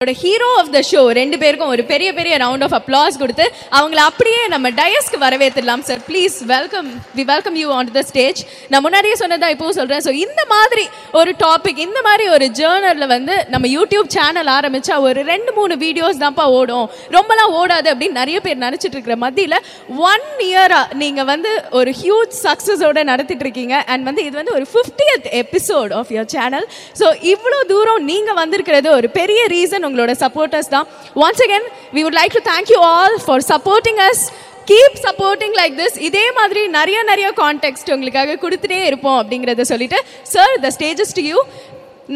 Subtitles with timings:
[0.00, 3.46] Hero of the show ரெண்டு பேருக்கும் ஒரு பெரிய பெரிய ரவுண்ட் ஆஃப் அப்ளாஸ் கொடுத்து
[3.78, 8.40] அவங்கள அப்படியே நம்ம டயஸ்க்கு வரவேற்றிடலாம் sir please welcome we welcome you on the stage
[8.70, 10.84] நான் முன்னாடியே சொன்னதா இப்போவும் சொல்கிறேன் ஸோ இந்த மாதிரி
[11.20, 16.22] ஒரு டாபிக் இந்த மாதிரி ஒரு ஜேர்னலில் வந்து நம்ம யூடியூப் சேனல் ஆரம்பிச்சா ஒரு ரெண்டு மூணு வீடியோஸ்
[16.22, 16.86] தான்ப்பா ஓடும்.
[17.16, 19.58] ரொம்பலாம் ஓடாது அப்படின்னு நிறைய பேர் நினச்சிட்டு இருக்கிற மத்தியில்
[20.06, 23.76] ஒன் இயராக நீங்கள் வந்து ஒரு ஹியூஜ் சக்ஸஸோட நடத்திட்டு இருக்கீங்க.
[23.88, 26.68] அண்ட் வந்து இது வந்து ஒரு fiftieth episode of your channel
[27.02, 30.86] so இவ்வளோ தூரம் நீங்கள் வந்திருக்கிறது ஒரு பெரிய ரீசன் உங்களோட சப்போர்ட்டர்ஸ் தான்.
[31.24, 31.66] Once again
[31.96, 34.22] we would like to thank you all for supporting us
[34.70, 39.98] keep supporting like this இதே மாதிரி நிறைய நிறைய கான்டெக்ட் உங்களுக்காக கொடுத்துட்டே இருப்போம் அப்படிங்கிறத சொல்லிட்டு
[40.34, 41.38] sir the stages to you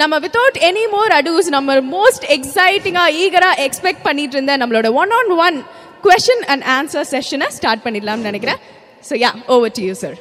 [0.00, 5.32] நம்ம வித்தவுட் எனி மோர் அடூஸ் நம்ம மோஸ்ட் எக்ஸைட்டிங்காக ஈகராக எக்ஸ்பெக்ட் பண்ணிட்டு இருந்த நம்மளோட one on
[5.46, 5.58] one
[6.06, 8.60] question and answer செஷனை start பண்ணிடலாம்னு நினைக்கிறேன்.
[9.08, 10.16] So yeah over to you sir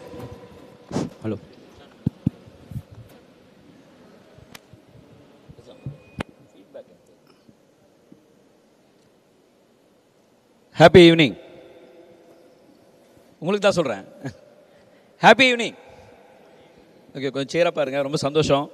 [10.79, 11.35] happy evening
[13.41, 14.03] உங்களுக்கு தான் சொல்கிறேன்
[15.21, 15.77] ஹாப்பி ஈவினிங்
[17.15, 18.65] ஓகே கொஞ்சம் சேராக பாருங்க ரொம்ப சந்தோஷம்.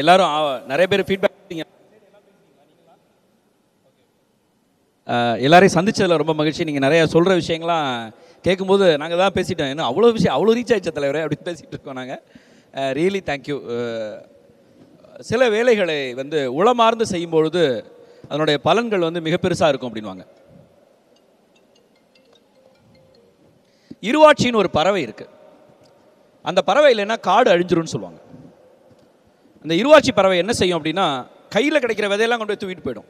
[0.00, 0.32] எல்லாரும்
[0.72, 1.34] நிறைய பேர் ஃபீட்பேக்
[5.46, 6.62] எல்லாரையும் சந்திச்சதில் ரொம்ப மகிழ்ச்சி.
[6.68, 7.90] நீங்கள் நிறையா சொல்கிற விஷயங்கள்லாம்
[8.46, 9.70] கேட்கும்போது நாங்கள் தான் பேசிட்டோம்.
[9.74, 13.56] என்ன அவ்வளோ விஷயம் அவ்வளோ ரீச் ஆயிடுச்ச தலைவரே அப்படின்னு பேசிகிட்டு இருக்கோம் நாங்கள் ரியலி தேங்க்யூ
[15.28, 17.62] சில வேலைகளை வந்து உளமார்ந்து செய்யும்பொழுது
[18.30, 20.24] அதனுடைய பலன்கள் வந்து மிக பெருசாக இருக்கும் அப்படின்வாங்க
[24.02, 25.32] இருவாட்சின்னு ஒரு பறவை இருக்குது
[26.44, 28.18] அந்த பறவை இல்லைன்னா காடு அழிஞ்சிரும்னு சொல்லுவாங்க.
[29.64, 31.06] அந்த இருவாட்சி பறவை என்ன செய்யும் அப்படின்னா
[31.54, 33.08] கையில் கிடைக்கிற விதையெல்லாம் கொண்டு போய் தூக்கிட்டு போயிடும்.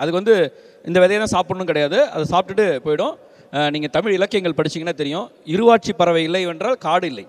[0.00, 0.34] அதுக்கு வந்து
[0.88, 1.98] இந்த விதையை தான் சாப்பிடணும் கிடையாது.
[2.14, 3.14] அதை சாப்பிட்டுட்டு போயிடும்.
[3.74, 5.26] நீங்கள் தமிழ் இலக்கியங்கள் படிச்சீங்கன்னா தெரியும்.
[5.54, 7.24] இருவாட்சி பறவை இல்லை என்றால் காடு இல்லை.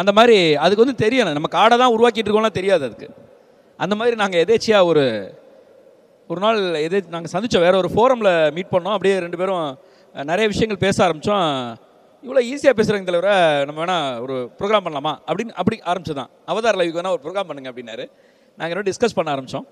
[0.00, 3.08] அந்த மாதிரி அதுக்கு வந்து தெரியலை நம்ம காடை தான் உருவாக்கிட்டு இருக்கோம்லாம் தெரியாது அதுக்கு.
[3.84, 5.04] அந்த மாதிரி நாங்கள் எதேச்சியாக ஒரு
[6.30, 8.94] ஒரு நாள் எதே நாங்கள் சந்தித்தோம் வேறு ஒரு ஃபோரமில் மீட் பண்ணோம்.
[8.96, 9.66] அப்படியே ரெண்டு பேரும்
[10.30, 11.46] நிறைய விஷயங்கள் பேச ஆரம்பித்தோம்
[12.26, 13.32] இவ்வளோ ஈஸியாக பேசுகிறாங்க தலைவர
[13.68, 15.12] நம்ம வேணால் ஒரு ப்ரோக்ராம் பண்ணலாமா?
[15.28, 16.30] அப்படின்னு அப்படி ஆரம்பிச்சதான்.
[16.50, 18.04] அவதார் லைவுக்கு வேணால் ஒரு ப்ரோக்ராம் பண்ணுங்க அப்படின்னாரு.
[18.58, 19.66] நாங்கள் ரெண்டும் டிஸ்கஸ் பண்ண ஆரம்பித்தோம்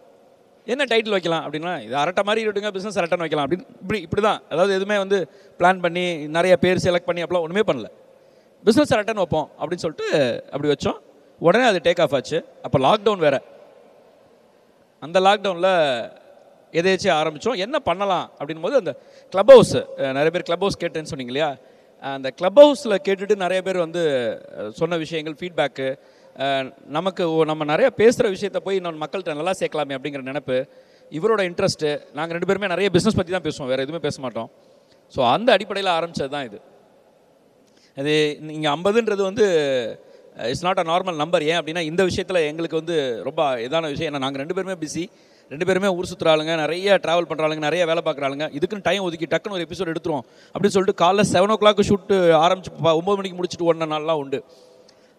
[0.73, 4.41] என்ன டைட்டில் வைக்கலாம் அப்படின்னா இது அரட்டை மாதிரி இருக்கட்டுங்க பிஸ்னஸ் அரட்டன் வைக்கலாம் அப்படின்னு இப்படி இப்படி தான்
[4.53, 5.19] அதாவது எதுவுமே வந்து
[5.59, 6.05] பிளான் பண்ணி
[6.37, 7.89] நிறைய பேர் செலக்ட் பண்ணி அப்பலாம் ஒன்றுமே பண்ணல.
[8.65, 10.09] பிஸ்னஸ் அரட்டன் வைப்போம் அப்படின்னு சொல்லிட்டு
[10.53, 10.99] அப்படி வச்சோம்.
[11.41, 12.39] உடனே அது டேக் ஆஃப் ஆச்சு.
[12.63, 13.41] அப்போ லாக்டவுன் வேறு.
[15.03, 15.73] அந்த லாக்டவுனில்
[16.81, 18.93] எதேச்சும் ஆரம்பித்தோம் என்ன பண்ணலாம் அப்படின் போது அந்த
[19.33, 19.75] க்ளப் ஹவுஸ்
[20.17, 21.51] நிறைய பேர் க்ளப் ஹவுஸ் கேட்டேன்னு சொன்னீங்க இல்லையா?
[22.03, 24.03] அந்த க்ளப் ஹவுஸில் கேட்டுட்டு நிறைய பேர் வந்து
[24.81, 25.89] சொன்ன விஷயங்கள் ஃபீட்பேக்கு
[26.97, 30.57] நமக்கு நம்ம நிறைய பேசுகிற விஷயத்த போய் இன்னொரு மக்கள்கிட்ட நல்லா சேர்க்கலாமே அப்படிங்கிற நினப்பு
[31.13, 34.49] இவரோட இன்ட்ரெஸ்ட்டு நாங்கள் ரெண்டு பேருமே நிறைய பிஸ்னஸ் பற்றி தான் பேசுவோம் வேறு எதுவுமே பேச மாட்டோம்.
[35.15, 36.59] ஸோ அந்த அடிப்படையில் ஆரம்பித்தது தான் இது.
[37.97, 38.15] அது
[38.57, 39.47] இங்கே ஐம்பதுன்றது வந்து
[40.51, 42.97] it's not a normal number ஏன் அப்படின்னா இந்த விஷயத்தில் எங்களுக்கு வந்து
[43.29, 44.11] ரொம்ப இதான விஷயம்.
[44.11, 45.05] ஏன்னா நாங்கள் ரெண்டு பேருமே பிஸி
[45.51, 49.05] ரெண்டு பேருமே ஊர் சுற்றுற ஆளுங்க நிறைய ட்ராவல் பண்ணுற ஆளுங்க நிறைய வேலை பார்க்குற ஆளுங்க இதுக்குன்னு டைம்
[49.09, 50.25] ஒதுக்கி டக்குன்னு ஒரு எபிசோட் எடுத்துருவோம்.
[50.53, 54.41] அப்படின்னு சொல்லிட்டு காலைல செவன் ஓ கிளாக் ஷூட்டு ஆரம்பிச்சு ஒம்பது மணிக்கு முடிச்சுட்டு ஒன்ற நாள்லாம் உண்டு.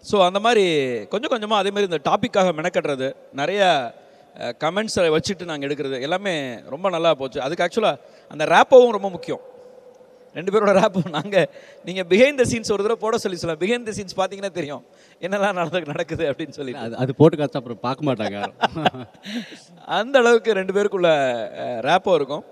[0.09, 0.65] ஸோ அந்த மாதிரி
[1.13, 3.07] கொஞ்சம் கொஞ்சமாக அதே மாதிரி இந்த டாப்பிக்காக மெனக்கட்டுறது
[3.41, 3.61] நிறைய
[4.63, 6.33] கமெண்ட்ஸை வச்சுட்டு நாங்கள் எடுக்கிறது எல்லாமே
[6.73, 7.39] ரொம்ப நல்லா போச்சு.
[7.45, 8.01] அதுக்கு ஆக்சுவலாக
[8.33, 9.43] அந்த ரேப்போவும் ரொம்ப முக்கியம்.
[10.37, 11.47] ரெண்டு பேரோட ரேப்பும் நாங்கள்
[11.87, 14.83] நீங்கள் பிஹைண்ட் த சீன்ஸ் ஒரு தடவை போட சொல்லி சொல்லலாம் பிஹைண்ட் த சீன்ஸ் பார்த்தீங்கன்னா தெரியும்.
[15.25, 18.37] என்னெல்லாம் நடந்து நடக்குது அப்படின்னு சொல்லி அது அது போட்டு காசு அப்புறம் பார்க்க மாட்டாங்க.
[19.99, 21.09] அந்த அளவுக்கு ரெண்டு பேருக்குள்ள
[21.87, 22.43] ரேப்போ இருக்கும்.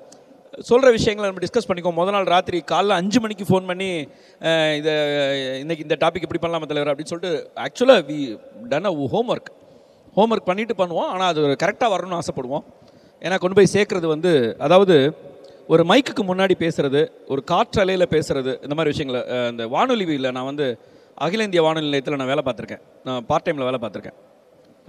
[0.69, 1.97] சொல்கிற விஷயங்களை நம்ம டிஸ்கஸ் பண்ணிக்குவோம்.
[1.99, 3.89] முத நாள் ராத்திரி காலைல அஞ்சு மணிக்கு ஃபோன் பண்ணி
[4.79, 4.93] இதை
[5.63, 7.33] இன்னைக்கு இந்த டாபிக் இப்படி பண்ணலாமா தலைவர் அப்படின்னு சொல்லிட்டு
[7.65, 8.19] ஆக்சுவலாக we
[8.73, 8.93] done a
[9.35, 9.51] homework
[10.33, 11.09] homework பண்ணிட்டு பண்ணுவோம்.
[11.13, 12.65] ஆனால் அது கரெக்டாக வரணும்னு ஆசைப்படுவோம்.
[13.25, 14.31] ஏன்னா கொண்டு போய் சேர்க்குறது வந்து
[14.67, 14.95] அதாவது
[15.73, 17.01] ஒரு மைக்குக்கு முன்னாடி பேசுறது
[17.33, 19.21] ஒரு காற்றலையில் பேசுறது இந்த மாதிரி விஷயங்களை
[19.53, 20.67] இந்த வானொலியில் நான் வந்து
[21.23, 22.83] அகில இந்திய வானொலி நிலையத்தில் நான் வேலை பார்த்துருக்கேன்.
[23.07, 24.17] நான் பார்ட் டைமில் வேலை பார்த்துருக்கேன்.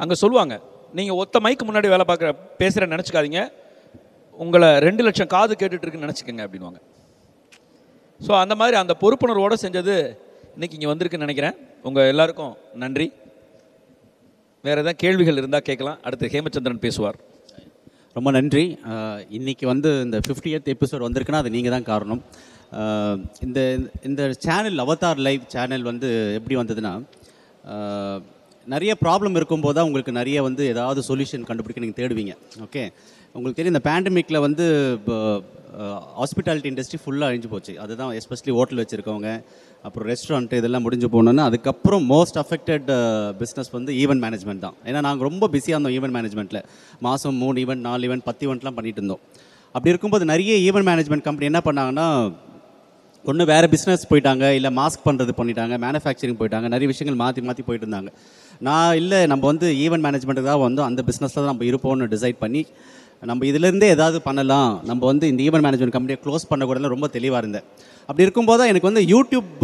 [0.03, 0.55] அங்கே சொல்லுவாங்க
[0.99, 3.43] நீங்கள் ஒத்த மைக்கு முன்னாடி வேலை பார்க்குற பேசுகிற நினச்சிக்காதீங்க.
[4.45, 6.81] உங்களை ரெண்டு லட்சம் காது கேட்டுட்ருக்குன்னு நினச்சிக்கோங்க அப்படின்வாங்க
[8.27, 9.95] ஸோ அந்த மாதிரி அந்த பொறுப்புணர்வோடு செஞ்சது
[10.57, 11.57] இன்றைக்கி இங்கே வந்திருக்குன்னு நினைக்கிறேன்.
[11.89, 13.07] உங்கள் எல்லாருக்கும் நன்றி.
[14.67, 15.99] வேறு ஏதாவது கேள்விகள் இருந்தால் கேட்கலாம்.
[16.07, 17.19] அடுத்து ஹேமச்சந்திரன் பேசுவார்.
[18.17, 18.65] ரொம்ப நன்றி.
[19.39, 22.23] இன்றைக்கி வந்து இந்த 50th எபிசோட் வந்திருக்குன்னா அது நீங்கள் தான் காரணம்.
[23.47, 23.61] இந்த
[24.09, 26.09] இந்த சேனல் அவதார் லைவ் சேனல் வந்து
[26.39, 26.95] எப்படி வந்ததுன்னா
[28.73, 32.33] நிறைய ப்ராப்ளம் இருக்கும்போது தான் உங்களுக்கு நிறைய வந்து ஏதாவது சொல்யூஷன் கண்டுபிடிக்க நீங்கள் தேடுவீங்க.
[32.67, 32.83] ஓகே
[33.35, 34.65] உங்களுக்கு தெரியும் இந்த பேண்டமிக்கில் வந்து
[36.19, 37.73] ஹாஸ்பிட்டாலிட்டி இண்டஸ்ட்ரி ஃபுல்லாக அழிஞ்சு போச்சு.
[37.85, 39.31] அதுதான் எஸ்பெஷலி ஹோட்டல் வச்சுருக்கவங்க
[39.87, 42.89] அப்புறம் ரெஸ்டாரண்ட் இதெல்லாம் முடிஞ்சு போனோன்னா அதுக்கப்புறம் மோஸ்ட் அஃபெக்டட்
[43.41, 44.77] பிஸ்னஸ் வந்து ஈவெண்ட் மேனேஜ்மெண்ட் தான்.
[44.89, 46.63] ஏன்னா நாங்கள் ரொம்ப பிஸியாக இருந்தோம் ஈவென்ட் மேனேஜ்மெண்ட்டில்
[47.07, 49.23] மாதம் மூணு ஈவெண்ட் நாலு ஈவெண்ட் பத்து ஈவெண்ட்லாம் பண்ணிட்டு இருந்தோம்.
[49.75, 52.09] அப்படி இருக்கும்போது நிறைய ஈவெண்ட் மேனேஜ்மெண்ட் கம்பெனி என்ன பண்ணாங்கன்னா
[53.31, 57.87] ஒன்று வேறு பிஸ்னஸ் போயிட்டாங்க இல்லை மாஸ்க் பண்ணுறது பண்ணிட்டாங்க மேனுஃபேக்சரிங் போயிட்டாங்க நிறைய விஷயங்கள் மாற்றி மாற்றி போயிட்டு
[57.87, 58.11] இருந்தாங்க
[58.67, 62.63] நான் இல்லை நம்ம வந்து ஈவென்ட் மேனேஜ்மெண்ட்டுக்கு தான் வந்து அந்த பிஸ்னஸில் தான் நம்ம இருப்போம்னு டிசைட் பண்ணி
[63.29, 64.73] நம்ம இதுலேருந்தே ஏதாவது பண்ணலாம்.
[64.89, 67.65] நம்ம வந்து இந்த ஈவெண்ட் மேனேஜ்மெண்ட் கம்பெனியை க்ளோஸ் பண்ணக்கூடாதுன்னு ரொம்ப தெளிவாக இருந்தேன்.
[68.09, 69.63] அப்படி இருக்கும்போது தான் எனக்கு வந்து யூடியூப்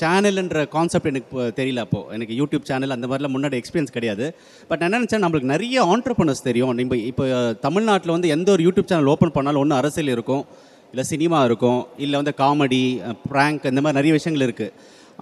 [0.00, 4.26] சேனல்ன்ற கான்செப்ட் எனக்கு தெரியல அப்போது எனக்கு யூடியூப் சேனல் அந்த மாதிரிலாம் முன்னாடி எக்ஸ்பீரியன்ஸ் கிடையாது.
[4.70, 6.74] பட் என்ன நினச்சா நம்மளுக்கு நிறைய ஆண்டர்பனர்ஸ் தெரியும்.
[6.80, 7.24] நம்ம இப்போ
[7.66, 10.44] தமிழ்நாட்டில் வந்து எந்த ஒரு யூடியூப் சேனல் ஓப்பன் பண்ணாலும் ஒன்று அரசியல் இருக்கும்.
[10.92, 12.82] இல்லை சினிமா இருக்கும் இல்லை வந்து காமெடி
[13.30, 14.72] ப்ராங்க் இந்த மாதிரி நிறைய விஷயங்கள் இருக்குது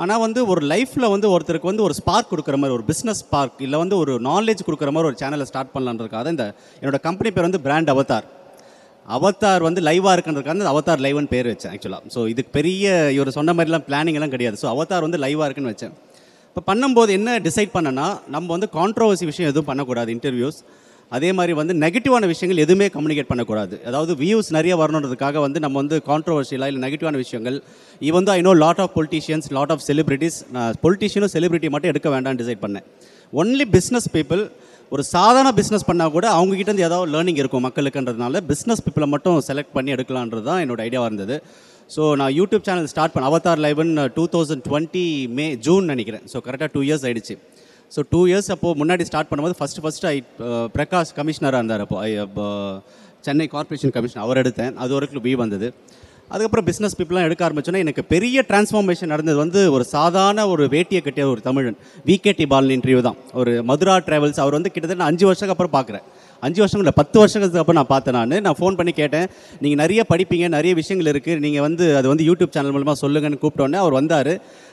[0.03, 3.79] ஆனால் வந்து ஒரு லைஃப்பில் வந்து ஒருத்தருக்கு வந்து ஒரு ஸ்பார்க் கொடுக்குற மாதிரி ஒரு பிஸ்னஸ் ஸ்பார்க் இல்லை
[3.79, 6.45] வந்து ஒரு நாலேஜ் கொடுக்குற மாதிரி ஒரு சேனலை ஸ்டார்ட் பண்ணலான்றதுக்காக இந்த
[6.81, 8.29] என்னோடய கம்பெனி பேர் வந்து பிராண்ட் அவதார்
[9.09, 12.85] அவதார் வந்து லைவாக இருக்குன்றதுக்காக அந்த அவதார் லைவ்னு பேர் வச்சேன் ஆக்சுவலாக ஸோ இதுக்கு பெரிய
[13.17, 14.57] இவர் சொன்ன மாதிரிலாம் பிளானிங் எல்லாம் கிடையாது.
[14.63, 15.95] ஸோ அவதார் வந்து லைவாக இருக்குன்னு வச்சேன்.
[16.51, 20.59] இப்போ பண்ணும்போது என்ன டிசைட் பண்ணனா நம்ம வந்து கான்ட்ரவர்சி விஷயம் எதுவும் பண்ணக்கூடாது இன்டர்வியூஸ்
[21.17, 23.77] அதே மாதிரி வந்து நெகட்டிவான விஷயங்கள் எதுவுமே கம்யூனிகேட் பண்ணக்கூடாது.
[23.91, 27.57] அதாவது வியூஸ் நிறைய வரணுன்றதுக்காக வந்து நம்ம வந்து கான்ட்ரவர்ஷியலாக இல்லை நெகட்டிவான விஷயங்கள்
[28.09, 32.11] ஈவன் தான் I know lot of politicians lot of celebrities நான் பொலிட்டீஷியனும் செலிபிரிட்டி மட்டும் எடுக்க
[32.17, 32.87] வேண்டாம்னு டிசைட் பண்ணேன்.
[33.33, 34.45] ஒன்லி பிஸ்னஸ் பீப்புள்
[34.95, 39.75] ஒரு சாதாரண பிஸ்னஸ் பண்ணால் கூட அவங்ககிட்ட இருந்து ஏதாவது லேர்னிங் இருக்கும் மக்களுக்குன்றதுனால பிஸ்னஸ் பீப்புளை மட்டும் செலக்ட்
[39.77, 41.37] பண்ணி எடுக்கலான்றது தான் என்னோட ஐடியாவாக இருந்தது.
[41.95, 45.05] ஸோ நான் யூடியூப் சேனல் ஸ்டார்ட் பண்ண அவதார் லைவன் two thousand twenty
[45.39, 46.25] May June நினைக்கிறேன்.
[46.33, 47.37] ஸோ கரெக்டாக டூ இயர்ஸ் ஆயிடுச்சு.
[47.95, 50.17] ஸோ டூ இயர்ஸ் அப்போது முன்னாடி ஸ்டார்ட் பண்ணும்போது ஃபஸ்ட்டு ஃபஸ்ட்டு ஐ
[50.77, 51.97] பிரகாஷ் கமிஷனராக இருந்தார் அப்போ.
[52.07, 52.11] ஐ
[53.27, 54.75] சென்னை கார்பரேஷன் கமிஷனர் அவர் எடுத்தேன்.
[54.83, 55.69] அது வரைக்கும் பி வந்தது.
[56.35, 61.25] அதுக்கப்புறம் பிஸ்னஸ் பீப்புளாம் எடுக்க ஆரம்பிச்சோன்னா எனக்கு பெரிய டிரான்ஸ்ஃபார்மேஷன் நடந்தது வந்து ஒரு சாதாரண ஒரு வேட்டியை கட்டிய
[61.33, 61.79] ஒரு தமிழன்.
[62.09, 63.19] விகேடி பாலன் இன்டர்வியூ தான்.
[63.41, 66.05] ஒரு மதுரா டிராவல்ஸ் அவர் வந்து கிட்டத்தட்ட நான் அஞ்சு வருஷத்துக்கு அப்புறம் பார்க்குறேன்.
[66.47, 68.35] அஞ்சு வருஷம் இல்லை பத்து வருஷத்துக்கு அப்புறம் நான் பார்த்தேன் நான்.
[68.47, 69.27] நான் ஃபோன் பண்ணி கேட்டேன்.
[69.63, 73.81] நீங்கள் நிறைய படிப்பீங்க நிறைய விஷயங்கள் இருக்குது நீங்கள் வந்து அது வந்து யூடியூப் சேனல் மூலமாக சொல்லுங்கன்னு கூப்பிட்டோன்னே
[73.85, 74.33] அவர் வந்தார்.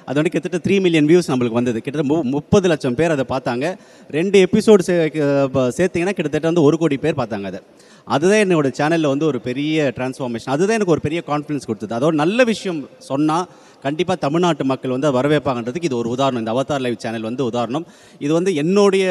[0.10, 1.80] அது வந்து கிட்டத்தட்ட த்ரீ மில்லியன் வியூஸ் நம்மளுக்கு வந்தது.
[1.86, 3.66] கிட்டத்தட்ட மு முப்பது லட்சம் பேர் அதை பார்த்தாங்க.
[4.18, 4.96] ரெண்டு எபிசோடு சே
[5.78, 7.62] சேர்த்திங்கன்னா கிட்டத்தட்ட வந்து ஒரு கோடி பேர் பார்த்தாங்க அதை.
[8.16, 11.94] அதுதான் என்னோட சேனலில் வந்து ஒரு பெரிய டிரான்ஸ்ஃபார்மேஷன் அதுதான் எனக்கு ஒரு பெரிய கான்ஃபிடன்ஸ் கொடுத்தது.
[11.98, 12.80] அதோட நல்ல விஷயம்
[13.10, 13.48] சொன்னால்
[13.86, 16.42] கண்டிப்பாக தமிழ்நாட்டு மக்கள் வந்து வரவேற்பாங்கன்றதுக்கு இது ஒரு உதாரணம்.
[16.44, 17.86] இந்த அவதார் லைவ் சேனல் வந்து உதாரணம்.
[18.26, 19.06] இது வந்து என்னுடைய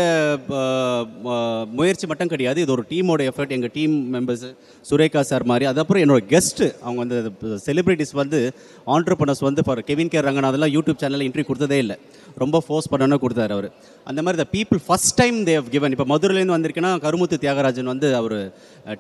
[1.79, 2.59] முயற்சி மட்டும் கிடையாது.
[2.65, 4.47] இது ஒரு டீமோட எஃபர்ட் எங்கள் டீம் மெம்பர்ஸ்
[4.91, 5.67] சுரேகா சார் மாதிரி.
[5.71, 7.19] அதுக்கப்புறம் என்னோட கெஸ்ட்டு அவங்க வந்து
[7.67, 8.41] செலிபிரிட்டிஸ் வந்து
[8.97, 11.99] ஆண்டர்பனர்ஸ் வந்து ஃபார் கெவின் கே ரங்கநாதெல்லாம் யூடியூப் சேனலில் இன்டர்வியூ கொடுத்ததே இல்லை.
[12.43, 13.69] ரொம்ப ஃபோர்ஸ் பண்ணணும் கொடுத்தாரு அவர்.
[14.11, 18.37] அந்த மாதிரி the people first time they've given இப்போ மதுரையிலேருந்து வந்திருக்கேன்னா கருமுத்து தியாகராஜன் வந்து அவர்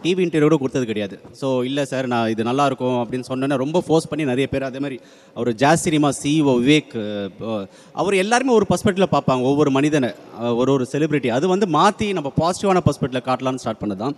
[0.04, 1.16] டிவி இன்டர்வியூ கூட கொடுத்தது கிடையாது.
[1.40, 4.98] ஸோ இல்லை சார் நான் இது நல்லாயிருக்கும் அப்படின்னு சொன்னேன்னா ரொம்ப ஃபோர்ஸ் பண்ணி நிறைய பேர் அதே மாதிரி
[5.36, 6.94] அவர் ஜாஸ் சினிமா சிஇஓ விவேக்
[8.00, 9.42] அவர் எல்லாருமே ஒரு பர்ஸ்பெக்டில் பார்ப்பாங்க.
[9.50, 10.10] ஒவ்வொரு மனிதனை
[10.60, 14.16] ஒரு ஒரு செலிபிரிட்டி அது வந்து மாற்றி நம்ம பாசிட்டிவான பர்ஸ்பெக்டில் காட்டலாம்னு ஸ்டார்ட் பண்ணது தான்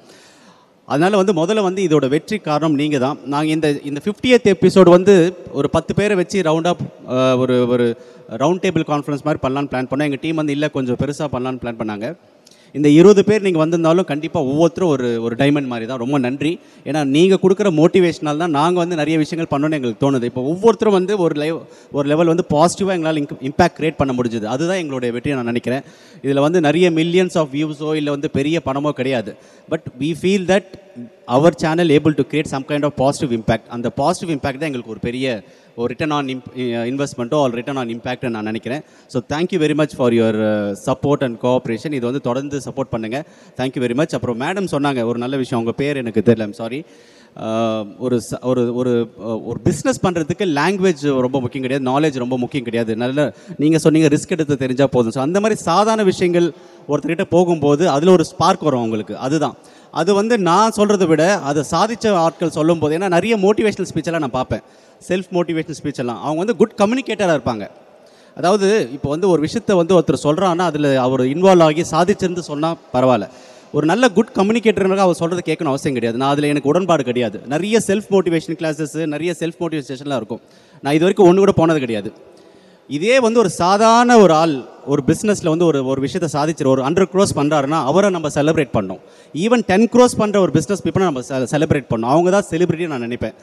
[0.88, 5.14] அதனால் வந்து முதல்ல வந்து இதோட வெற்றி காரணம் நீங்கள் தான் நாங்கள் இந்த இந்த ஃபிஃப்டியத் எபிசோடு வந்து
[5.58, 7.86] ஒரு பத்து பேரை வச்சு ரவுண்டாக ஒரு ஒரு
[8.42, 11.80] ரவுண்ட் டேபிள் கான்ஃபரன்ஸ் மாதிரி பண்ணலான்னு பிளான் பண்ணோம் எங்கள் டீம் வந்து இல்லை கொஞ்சம் பெருசாக பண்ணலான்னு பிளான்
[11.82, 12.08] பண்ணாங்க.
[12.76, 16.52] இந்த இருபது பேர் நீங்கள் வந்திருந்தாலும் கண்டிப்பாக ஒவ்வொருத்தரும் ஒரு ஒரு டைமண்ட் மாதிரி தான் ரொம்ப நன்றி.
[16.88, 20.28] ஏன்னா நீங்கள் கொடுக்குற மோட்டிவேஷனால் தான் நாங்கள் வந்து நிறைய விஷயங்கள் பண்ணணும்னு எங்களுக்கு தோணுது.
[20.30, 21.58] இப்போ ஒவ்வொருத்தரும் வந்து ஒரு லைவ்
[21.98, 23.20] ஒரு லெவல் வந்து பாசிட்டிவாக எங்களால்
[23.50, 24.48] இம்பாக்ட் கிரியேட் பண்ண முடிஞ்சுது.
[24.54, 25.84] அதுதான் எங்களுடைய வெற்றியை நான் நினைக்கிறேன்.
[26.26, 29.32] இதில் வந்து நிறைய மில்லியன்ஸ் ஆஃப் வியூஸோ இல்லை வந்து பெரிய பணமோ கிடையாது.
[29.72, 30.70] But we feel that
[31.36, 34.94] our channel able to create some kind of positive impact அந்த பாசிட்டிவ் இம்பாக்ட் தான் எங்களுக்கு
[34.94, 35.26] ஒரு பெரிய
[35.78, 36.28] ஒரு ரிட்டர்ன் ஆன்
[36.90, 38.82] இன்வெஸ்ட்மெண்ட்டோ ஆல் ரிட்டர்ன் ஆன் இம்பாக்ட் நான் நினைக்கிறேன்.
[39.12, 40.38] So thank you very much for your
[40.86, 43.24] support and cooperation இது வந்து தொடர்ந்து சப்போர்ட் பண்ணுங்கள்
[43.56, 46.80] தேங்க்யூ வெரி மச் அப்புறம் மேடம் சொன்னாங்க ஒரு நல்ல விஷயம் உங்கள் பேர் எனக்கு தெரியல சாரி
[47.98, 48.92] ஒரு ச- ஒரு ஒரு
[49.48, 52.92] ஒரு பிஸ்னஸ் பண்ணுறதுக்கு லாங்குவேஜ் ரொம்ப முக்கியம் கிடையாது நாலேஜ் ரொம்ப முக்கியம் கிடையாது.
[52.96, 53.26] நல்ல
[53.56, 55.12] நீங்கள் சொன்னீங்க ரிஸ்க் எடுத்து தெரிஞ்சால் போதும்.
[55.16, 56.46] ஸோ அந்த மாதிரி சாதாரண விஷயங்கள்
[56.88, 59.16] ஒருத்தர்கிட்ட போகும்போது அதில் ஒரு ஸ்பார்க் வரும் உங்களுக்கு.
[59.26, 59.56] அதுதான்.
[59.92, 64.30] அது வந்து நான் சொல்கிறத விட அதை சாதித்த ஆட்கள் சொல்லும் போது ஏன்னா நிறைய மோட்டிவேஷனல் ஸ்பீச்செல்லாம் நான்
[64.30, 64.62] பார்ப்பேன்.
[65.08, 67.66] செல்ஃப் மோட்டிவேஷனல் ஸ்பீச்செல்லாம் அவங்க வந்து குட் கம்யூனிகேட்டராக இருப்பாங்க.
[68.36, 73.28] அதாவது இப்போ வந்து ஒரு விஷயத்தை வந்து ஒருத்தர் சொல்கிறான்னா அதில் அவர் இன்வால்வ் ஆகி சாதிச்சிருந்து சொன்னால் பரவாயில்ல.
[73.72, 76.18] ஒரு நல்ல குட் கம்யூனிகேட்டர்னாக அவர் சொல்கிறது கேட்கணும் அவசியம் கிடையாது.
[76.18, 77.42] நான் அதில் எனக்கு உடன்பாடு கிடையாது.
[77.46, 80.40] நிறைய செல்ஃப் மோட்டிவேஷன் கிளாஸஸ் நிறைய செல்ஃப் மோட்டிவேஷன்லாம் இருக்கும்.
[80.82, 82.12] நான் இது வரைக்கும் ஒன்று கூட போனது கிடையாது.
[82.96, 84.54] இதே வந்து ஒரு சாதாரண ஒரு ஆள்
[84.92, 89.00] ஒரு பிஸ்னஸில் வந்து ஒரு ஒரு விஷயத்தை சாதிச்சிரு ஒரு ஹண்ட்ரட் க்ரோஸ் பண்ணுறாருன்னா அவரை நம்ம செலிப்ரேட் பண்ணோம்.
[89.44, 91.22] ஈவன் டென் க்ரோஸ் பண்ணுற ஒரு பிஸ்னஸ் பீப்பிளை நம்ம
[91.54, 92.12] செலிப்ரேட் பண்ணோம்.
[92.14, 93.34] அவங்க தான் செலிபிரிட்டி நான் நினைப்பேன்.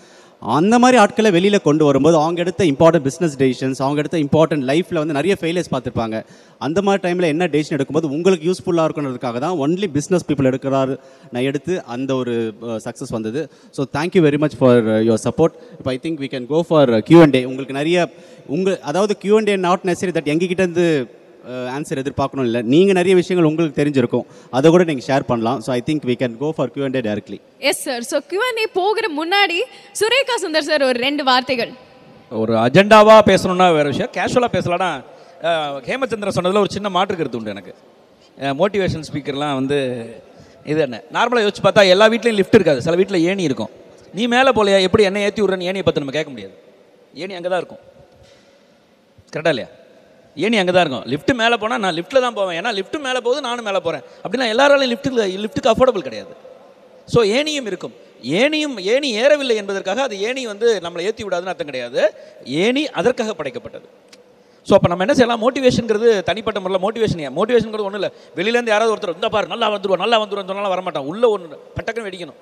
[0.41, 4.99] அந்த மாதிரி ஆட்களை வெளியில் கொண்டு வரும்போது அவங்க எடுத்த இம்பார்ட்டன்ட் பிஸ்னஸ் டெசிஷன்ஸ் அவங்க எடுத்த இம்பார்ட்டன்ட் லைஃப்பில்
[5.01, 6.17] வந்து நிறைய ஃபெயிலியர்ஸ் பார்த்துருப்பாங்க.
[6.65, 10.95] அந்த மாதிரி டைமில் என்ன டெசிஷன் எடுக்கும்போது உங்களுக்கு யூஸ்ஃபுல்லாக இருக்கணுன்றதுக்காக தான் ஒன்லி பிஸ்னஸ் பீப்புள் எடுக்கிறாரு
[11.33, 12.35] நான் எடுத்து அந்த ஒரு
[12.87, 13.43] சக்ஸஸ் வந்தது.
[13.77, 17.21] So thank you very much for your support இப்போ I think we can go for Q
[17.25, 18.07] and A உங்களுக்கு நிறைய
[18.57, 20.87] உங்கள் அதாவது Q and A not necessary that எங்ககிட்டேருந்து
[21.75, 22.61] answer எதிர்பார்க்கணும் இல்லை.
[22.73, 24.25] நீங்கள் நிறைய விஷயங்கள் உங்களுக்கு தெரிஞ்சிருக்கும்.
[24.57, 25.59] அதை கூட நீங்கள் ஷேர் பண்ணலாம்.
[25.65, 27.39] So I think we can go for Q and directly
[27.71, 29.59] yes sir so Q and A போகிற முன்னாடி
[30.01, 31.73] சுரேகா சுந்தர் சார் ஒரு ரெண்டு வார்த்தைகள்.
[32.43, 34.11] ஒரு அஜெண்டாவாக பேசணும்னா வேறு விஷயம்.
[34.17, 34.91] கேஷுவலாக பேசலாம்னா
[35.89, 37.73] ஹேமச்சந்திரன் சொன்னதில் ஒரு சின்ன மாற்று கருத்து உண்டு எனக்கு.
[38.59, 39.77] மோட்டிவேஷன் ஸ்பீக்கர்லாம் வந்து
[40.71, 40.97] இது என்ன?
[41.15, 42.79] நார்மலாக யோசிச்சு பார்த்தா எல்லா வீட்லேயும் லிஃப்ட் இருக்காது.
[42.85, 43.71] சில வீட்டில் ஏணி இருக்கும்.
[44.17, 44.77] நீ மேலே போலையா?
[44.87, 46.55] எப்படி என்ன ஏற்றி விட்றேன்னு ஏணியை பார்த்து நம்ம கேட்க முடியாது.
[47.23, 47.83] ஏணி அங்கே தான் இருக்கும்
[49.33, 49.69] கரெக்டா இல்லையா?
[50.37, 52.57] ஏணி அங்கே தான் இருக்கும் லிஃப்ட் மேலே போனால் நான் லிஃப்ட்டில் தான் போவேன்.
[52.59, 56.33] ஏன்னா லிஃப்ட் மேலே போகுது நானும் மேலே போகிறேன் அப்படின்னா எல்லாராலையும் லிஃப்ட்டுக்கு லிஃப்ட்டுக்கு அஃபோர்டபுள் கிடையாது.
[57.13, 57.95] ஸோ ஏணியும் இருக்கும்.
[58.41, 62.01] ஏணியும் ஏணி ஏறவில்லை என்பதற்காக அது ஏணி வந்து நம்மளை ஏற்றி விடாதுன்னு அர்த்தம் கிடையாது.
[62.65, 63.87] ஏணி அதற்காக படைக்கப்பட்டது.
[64.67, 65.41] ஸோ அப்போ நம்ம என்ன செய்யலாம்?
[65.45, 68.11] மோட்டிவேஷனுங்கிறது தனிப்பட்ட முறையில் மோட்டிவேஷன் மோட்டிவேஷனுங்கிறது ஒன்றும் இல்லை.
[68.37, 72.39] வெளியிலேருந்து யாராவது ஒருத்தர் இந்த பாரு நல்லா வந்துடுவோம் நல்லா வந்துடுவோம் சொன்னாலும் வரமாட்டான் உள்ள ஒன்று பட்டக்குன்னு வெடிக்கணும்.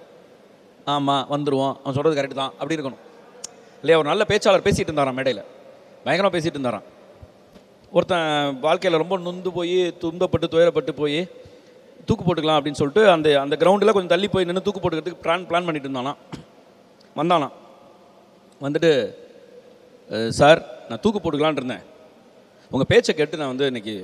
[0.94, 2.54] ஆமாம் வந்துடுவோம் அவன் சொல்கிறது கரெக்டு தான்.
[2.60, 3.02] அப்படி இருக்கணும்.
[3.84, 3.98] இல்லையா?
[4.02, 5.44] ஒரு நல்ல பேச்சாளர் பேசிகிட்டு இருந்தாரான் மேடையில்.
[6.06, 6.88] பயங்கரமாக பேசிகிட்டு இருந்தாரான்
[7.96, 11.20] ஒருத்தன் வாழ்க்கையில் ரொம்ப நொந்து போய் துன்பப்பட்டு துயரப்பட்டு போய்
[12.08, 15.68] தூக்கு போட்டுக்கலாம் அப்படின்னு சொல்லிட்டு அந்த அந்த கிரவுண்டில் கொஞ்சம் தள்ளி போய் நின்று தூக்கு போட்டுக்கிறதுக்கு பிளான் பிளான்
[15.68, 16.14] பண்ணிட்டு இருந்தானா
[17.20, 17.48] வந்தானா
[18.66, 18.92] வந்துட்டு
[20.40, 20.60] சார்
[20.90, 21.84] நான் தூக்கு போட்டுக்கலான் இருந்தேன்.
[22.72, 23.96] உங்கள் பேச்சை கேட்டு நான் வந்து இன்றைக்கி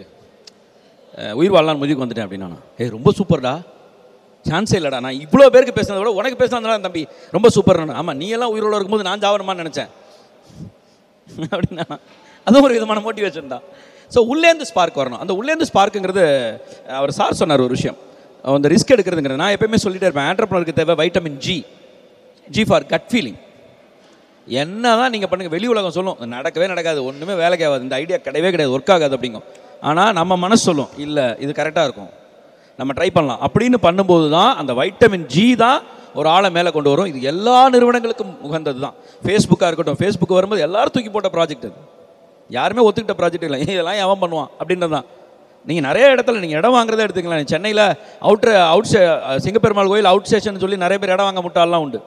[1.39, 3.53] உயிர் வாழலாம் முடிவுக்கு வந்துட்டேன் அப்படின்னா ஏய் ரொம்ப சூப்பர்டா.
[4.45, 4.99] சான்ஸே இல்லைடா.
[5.05, 7.03] நான் இவ்வளோ பேருக்கு பேசுனதை விட உனக்கு பேசினா தம்பி
[7.35, 9.91] ரொம்ப சூப்பர் ஆமாம் நீ எல்லாம் உயிரோடு இருக்கும்போது நான் ஜாவரமான்னு நினச்சேன்.
[11.53, 11.85] அப்படின்னா
[12.49, 13.65] அதுவும் ஒரு விதமான மோட்டிவேஷன் தான்.
[14.13, 15.21] ஸோ உள்ளேந்து ஸ்பார்க் வரணும்.
[15.23, 16.23] அந்த உள்ளேந்து ஸ்பார்க்குங்கிறது
[16.99, 17.97] அவர் சார் சொன்னார் ஒரு விஷயம்.
[18.57, 20.27] அந்த ரிஸ்க் எடுக்கிறதுங்கிறது நான் எப்பயுமே சொல்லிட்டே இருப்பேன்.
[20.31, 21.57] ஆண்டர்பனருக்கு தேவை vitamin G
[22.55, 23.39] G for gut feeling
[24.47, 28.49] என்ன தான் நீங்கள் பண்ணுங்கள் வெளி உலகம் சொல்லும் நடக்கவே நடக்காது ஒன்றுமே வேலைக்கு ஆகாது இந்த ஐடியா கிடையவே
[28.53, 29.45] கிடையாது ஒர்க் ஆகாது அப்படிங்கும்.
[29.89, 32.09] ஆனால் நம்ம மனசு சொல்லும் இல்லை இது கரெக்டாக இருக்கும்.
[32.79, 33.41] நம்ம ட்ரை பண்ணலாம்.
[33.47, 35.79] அப்படின்னு பண்ணும்போது தான் அந்த வைட்டமின் ஜி தான்
[36.19, 37.09] ஒரு ஆளை மேலே கொண்டு வரும்.
[37.11, 41.77] இது எல்லா நிறுவனங்களுக்கும் உகந்தது தான் ஃபேஸ்புக்காக இருக்கட்டும் ஃபேஸ்புக் வரும்போது எல்லாரும் தூக்கி போட்ட ப்ராஜெக்ட் அது.
[42.57, 43.59] யாருமே ஒத்துக்கிட்ட ப்ராஜெக்ட் இல்லை.
[43.73, 44.51] இதெல்லாம் எவன் பண்ணுவான்?
[44.59, 45.07] அப்படின்றது தான்.
[45.69, 47.85] நீங்கள் நிறைய இடத்துல நீங்கள் இடம் வாங்குறதே எடுத்துக்கலாம் சென்னையில்
[48.27, 48.87] அவுட்ரு அவுட்
[49.45, 51.99] சிங்கப்பெருமாள் கோயில் அவுட் ஸ்டேஷன் சொல்லி நிறைய பேர் இடம் வாங்க முட்டாள்லாம் உண்டு.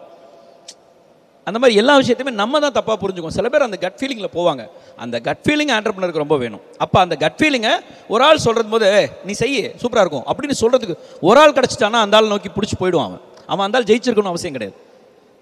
[1.49, 3.37] அந்த மாதிரி எல்லா விஷயத்தையுமே நம்ம தான் தப்பாக புரிஞ்சுக்குவோம்.
[3.37, 4.63] சில பேர் அந்த கட் ஃபீலிங்கில் போவாங்க.
[5.05, 6.63] அந்த கட் ஃபீலிங் ஆண்டர்பனருக்கு ரொம்ப வேணும்.
[6.85, 7.73] அப்போ அந்த கட் ஃபீலிங்கை
[8.15, 8.89] ஒரு ஆள் சொல்கிறது போது
[9.29, 10.27] நீ செய்ய சூப்பராக இருக்கும்.
[10.33, 10.97] அப்படின்னு சொல்கிறதுக்கு
[11.29, 13.23] ஒரு ஆள் கிடச்சிட்டானா அந்த ஆள் நோக்கி பிடிச்சி போயிடுவான் அவன்.
[13.53, 14.77] அவன் அந்த ஆள் ஜெயிச்சிருக்கணும் அவசியம் கிடையாது.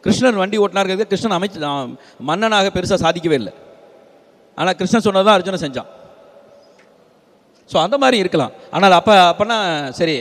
[0.04, 1.60] கிருஷ்ணன் வண்டி ஓட்டினாருங்கிறது கிருஷ்ணன் அமைச்சு
[2.30, 3.54] மன்னனாக பெருசாக சாதிக்கவே இல்லை.
[4.60, 5.88] ஆனால் கிருஷ்ணன் சொன்னதான் அர்ஜுனன் செஞ்சான்.
[7.70, 8.52] ஸோ அந்த மாதிரி இருக்கலாம்.
[8.76, 9.56] ஆனால் அப்போ அப்போனா
[9.98, 10.14] சரி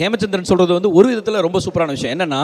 [0.00, 2.14] ஹேமச்சந்திரன் சொல்கிறது வந்து ஒரு விதத்தில் ரொம்ப சூப்பரான விஷயம்.
[2.16, 2.40] என்னென்னா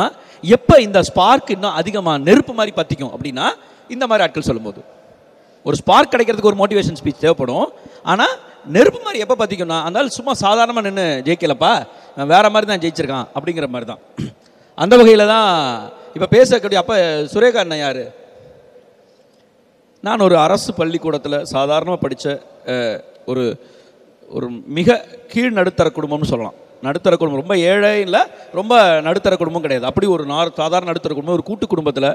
[0.57, 3.47] எப்போ இந்த ஸ்பார்க் இன்னும் அதிகமாக நெருப்பு மாதிரி பற்றிக்கும் அப்படின்னா
[3.95, 4.81] இந்த மாதிரி ஆட்கள் சொல்லும்போது.
[5.67, 7.69] ஒரு ஸ்பார்க் கிடைக்கிறதுக்கு ஒரு மோட்டிவேஷன் ஸ்பீச் தேவைப்படும்.
[8.13, 8.35] ஆனால்
[8.77, 11.73] நெருப்பு மாதிரி எப்போ பற்றிக்கும்னா அந்த சும்மா சாதாரணமாக நின்று ஜெயிக்கலப்பா
[12.23, 14.03] அவன் மாதிரி தான் ஜெயிச்சிருக்கான் அப்படிங்கிற மாதிரி தான்.
[14.79, 15.51] அந்த வகையில் தான்
[16.17, 16.97] இப்போ பேசக்கூடிய அப்போ
[17.33, 18.03] சுரேகா அண்ணன் யார்?
[20.07, 22.27] நான் ஒரு அரசு பள்ளிக்கூடத்தில் சாதாரணமாக படித்த
[23.31, 23.45] ஒரு
[24.37, 24.47] ஒரு
[24.79, 24.97] மிக
[25.33, 26.57] கீழ் நடுத்தர குடும்பம்னு சொல்லலாம்.
[26.87, 28.23] நடுத்தர குடும்பம் ரொம்ப ஏழை இல்லை
[28.59, 28.75] ரொம்ப
[29.07, 29.87] நடுத்தர குடும்பம் கிடையாது.
[29.91, 32.11] அப்படி ஒரு நார் சாதாரண நடுத்தர குடும்பம் ஒரு கூட்டு குடும்பத்தில்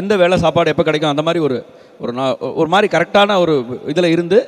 [0.00, 1.58] எந்த வேலை சாப்பாடு எப்போ கிடைக்கும் அந்த மாதிரி ஒரு
[2.02, 2.24] ஒரு நா
[2.60, 3.54] ஒரு மாதிரி கரெக்டான ஒரு
[3.92, 4.38] இதில் இருந்து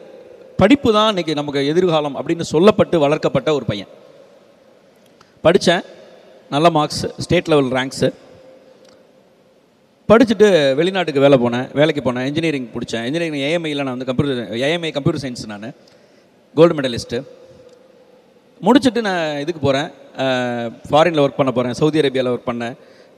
[0.63, 3.91] படிப்பு தான் இன்றைக்கி நமக்கு எதிர்காலம் அப்படின்னு சொல்லப்பட்டு வளர்க்கப்பட்ட ஒரு பையன்.
[5.45, 5.85] படித்தேன்
[6.55, 8.09] நல்ல மார்க்ஸ் ஸ்டேட் லெவல் ரேங்க்ஸு
[10.11, 10.47] படிச்சுட்டு
[10.79, 13.05] வெளிநாட்டுக்கு வேலை போனேன் வேலைக்கு போனேன் இன்ஜினியரிங் பிடிச்சேன்.
[13.09, 15.69] இன்ஜினியரிங் ஏஎம்ஐயில் நான் வந்து கம்ப்யூட்டர் ஏஎம்ஐ கம்ப்யூட்டர் சயின்ஸ் நான்.
[16.59, 17.19] கோல்டு மெடலிஸ்ட்டு
[18.67, 19.89] முடிச்சுட்டு நான் இதுக்கு போகிறேன்
[20.91, 22.75] ஃபாரினில் ஒர்க் பண்ண போகிறேன் சவுதி அரேபியாவில் ஒர்க் பண்ணேன்.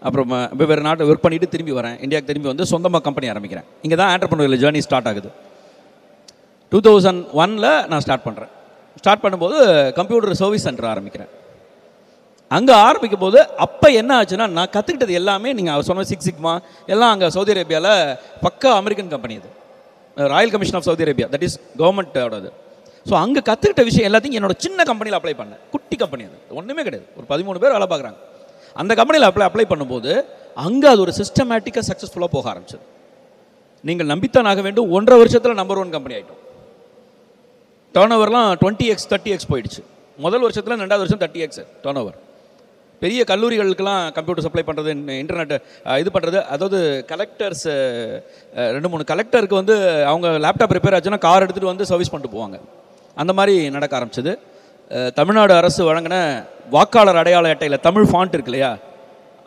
[0.07, 1.97] அப்புறம் வெவ்வேறு நாட்டில் ஒர்க் பண்ணிட்டு திரும்பி வரேன்.
[2.05, 3.67] இந்தியாவுக்கு திரும்பி வந்து சொந்தமாக கம்பெனி ஆரம்பிக்கிறேன்.
[3.87, 5.31] இங்கே தான் ஆண்டர்பனர் ஜேர்னி ஸ்டார்ட் ஆகுது.
[6.73, 8.53] டூ தௌசண்ட் ஒனில் நான் ஸ்டார்ட் பண்ணுறேன்
[9.03, 9.59] ஸ்டார்ட் பண்ணும்போது
[9.99, 11.31] கம்ப்யூட்டர் சர்வீஸ் சென்டர் ஆரம்பிக்கிறேன்.
[12.51, 16.53] அங்கே ஆரம்பிக்கும் போது அப்போ என்ன ஆச்சுன்னா நான் கற்றுக்கிட்டது எல்லாமே நீங்கள் சொன்ன சிக்ஸ் சிக்மா
[16.93, 17.95] எல்லாம் அங்கே சவுதி அரேபியாவில்
[18.45, 19.51] பக்கா அமெரிக்கன் கம்பெனி அது.
[20.35, 22.51] Royal Commission of Saudi Arabia that is கவர்மெண்ட்டோடது
[23.07, 25.61] so அங்கே கற்றுக்கிட்ட விஷயம் எல்லாத்தையும் என்னோட சின்ன கம்பெனியில் அப்ளை பண்ணேன்.
[25.75, 26.39] குட்டி கம்பெனி அது.
[26.61, 27.07] ஒன்றுமே கிடையாது.
[27.19, 28.19] ஒரு பதிமூணு பேர் வேலை பார்க்குறாங்க.
[28.77, 30.13] அந்த கம்பெனியில் அப்ளை அப்ளை பண்ணும்போது
[30.67, 32.85] அங்கே அது ஒரு சிஸ்டமேட்டிக்காக சக்ஸஸ்ஃபுல்லாக போக ஆரம்பிச்சது.
[33.89, 34.89] நீங்கள் நம்பித்தான் ஆக வேண்டும்.
[34.99, 36.43] ஒன்றரை வருஷத்தில் நம்பர் ஒன் கம்பெனி ஆகிட்டோம்
[37.95, 39.83] டேர்ன் ஓவர்லாம் டுவெண்ட்டி எக்ஸ் தேர்ட்டி எக்ஸ் போயிடுச்சு.
[40.19, 42.17] முதல் வருஷத்தில் ரெண்டாவது வருஷம் தேர்ட்டி எக்ஸ் டேர்ன் ஓவர்
[43.03, 44.91] பெரிய கல்லூரிகளுக்கெல்லாம் கம்ப்யூட்டர் சப்ளை பண்ணுறது
[45.23, 45.55] இன்டர்நெட்
[46.03, 46.79] இது பண்ணுறது அதாவது
[47.13, 47.67] கலெக்டர்ஸ்
[48.77, 49.77] ரெண்டு மூணு கலெக்டருக்கு வந்து
[50.11, 52.59] அவங்க லேப்டாப் ரிப்பேர் ஆச்சுன்னா கார் எடுத்துகிட்டு வந்து சர்வீஸ் பண்ணிட்டு போவாங்க.
[53.23, 54.33] அந்த மாதிரி நடக்க ஆரம்பிச்சது.
[55.19, 56.17] தமிழ்நாடு அரசு வழங்கின
[56.75, 58.73] வாக்காளர் அடையாள அட்டையில் தமிழ் ஃபாண்ட் இருக்கு இல்லையா?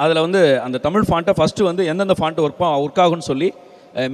[0.04, 3.50] அதில் வந்து அந்த தமிழ் ஃபாண்ட்டை ஃபஸ்ட்டு வந்து எந்தெந்த ஃபாண்ட் ஒர்க் ஒர்க் ஆகும்னு சொல்லி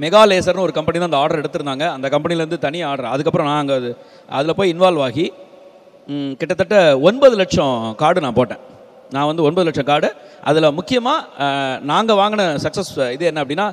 [0.02, 1.84] மெகா லேசர்னு ஒரு கம்பெனி தான் அந்த ஆர்டர் எடுத்திருந்தாங்க.
[1.96, 3.90] அந்த கம்பெனிலேருந்து தனி ஆர்டர் அதுக்கப்புறம் நான் அங்கே அது
[4.38, 5.26] அதில் போய் இன்வால்வ் ஆகி
[6.40, 6.76] கிட்டத்தட்ட
[7.08, 8.62] ஒன்பது லட்சம் கார்டு நான் போட்டேன்.
[9.14, 10.08] நான் வந்து ஒன்பது லட்சம் கார்டு.
[10.50, 11.48] அதில் முக்கியமாக
[11.92, 13.68] நாங்கள் வாங்கின சக்ஸஸ் இது என்ன அப்படின்னா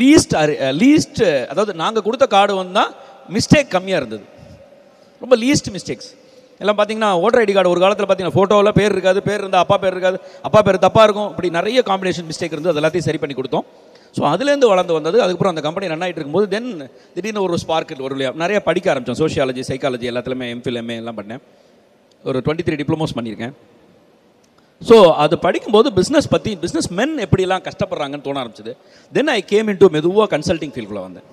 [0.00, 0.34] லீஸ்ட்
[0.82, 1.22] லீஸ்ட்
[1.52, 2.90] அதாவது நாங்கள் கொடுத்த கார்டு வந்து தான்
[3.36, 4.24] மிஸ்டேக் கம்மியாக இருந்தது.
[5.22, 6.10] ரொம்ப லீஸ்ட் மிஸ்டேக்ஸ்
[6.62, 9.94] எல்லாம் பார்த்தீங்கன்னா ஓட்டர் ஐடி கார்டு ஒரு காலத்தில் பார்த்தீங்கன்னா ஃபோட்டோவில் பேர் இருக்காது பேர் இருந்தால் அப்பா பேர்
[9.96, 10.18] இருக்காது
[10.48, 13.66] அப்பா பேர் தப்பாக இருக்கும் இப்படி நிறைய காம்பினேஷன் மிஸ்டேக் இருந்து அது எல்லாத்தையும் சரி பண்ணி கொடுத்தோம்.
[14.16, 16.70] ஸோ அதுலேருந்து வளர்ந்து வந்தது அதுக்கப்புறம் அந்த கம்பெனி ரன் ஆகிட்டு இருக்கும்போது தென்
[17.14, 21.42] திடீர்னு ஒரு ஸ்பார்க் ஒரு நிறைய படிக்க ஆரம்பித்தோம் சோஷியாலஜி சைக்காலஜி எல்லாத்துலேயுமே எம்ஃபில் எம்ஏ எல்லாம் பண்ணேன்.
[22.24, 23.54] ஒரு டுவெண்ட்டி த்ரீ டிப்ளமோஸ் பண்ணியிருக்கேன்.
[24.88, 28.72] ஸோ அது படிக்கும்போது பிஸ்னஸ் பற்றி பிஸ்னஸ் மென் எப்படிலாம் கஷ்டப்படுறாங்கன்னு தோண ஆரம்பிச்சது.
[29.12, 31.26] Then I came in to மெதுவாக கன்சல்டிங் ஃபீல்டுக்குள்ளே வந்தேன்.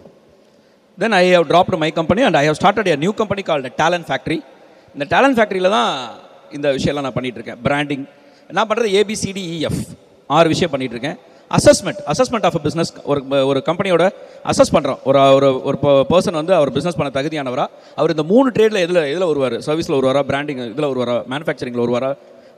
[0.97, 4.07] Then I have dropped my company and I have started a new company called talent
[4.09, 4.37] factory
[4.95, 5.89] இந்த டேலண்ட் ஃபேக்ட்ரியில் தான்
[6.57, 7.65] இந்த விஷயம்லாம் நான் பண்ணிகிட்ருக்கேன் இருக்கேன்.
[7.67, 8.05] பிராண்டிங்
[8.57, 9.81] நான் பண்ணுறது ஏபிசிடிஇஎஃப்
[10.37, 11.37] ஆறு விஷயம் பண்ணிகிட்ருக்கேன் இருக்கேன்.
[11.57, 14.03] அசஸ்மெண்ட் அசஸ்மெண்ட் ஆஃப் பிஸ்னஸ் ஒரு ஒரு கம்பெனியோட
[14.51, 15.77] அசஸ் பண்ணுறோம் ஒரு ஒரு ஒரு
[16.11, 17.65] பர்சன் வந்து அவர் பிஸ்னஸ் பண்ண தகுதியானவரா
[17.99, 22.11] அவர் இந்த மூணு ட்ரேடில் எதில் எதில் வருவார் சர்வீஸில் வருவாரா பிராண்டிங் இதில் வருவாரா மேனுஃபேக்சரிங்கில் வருவாரா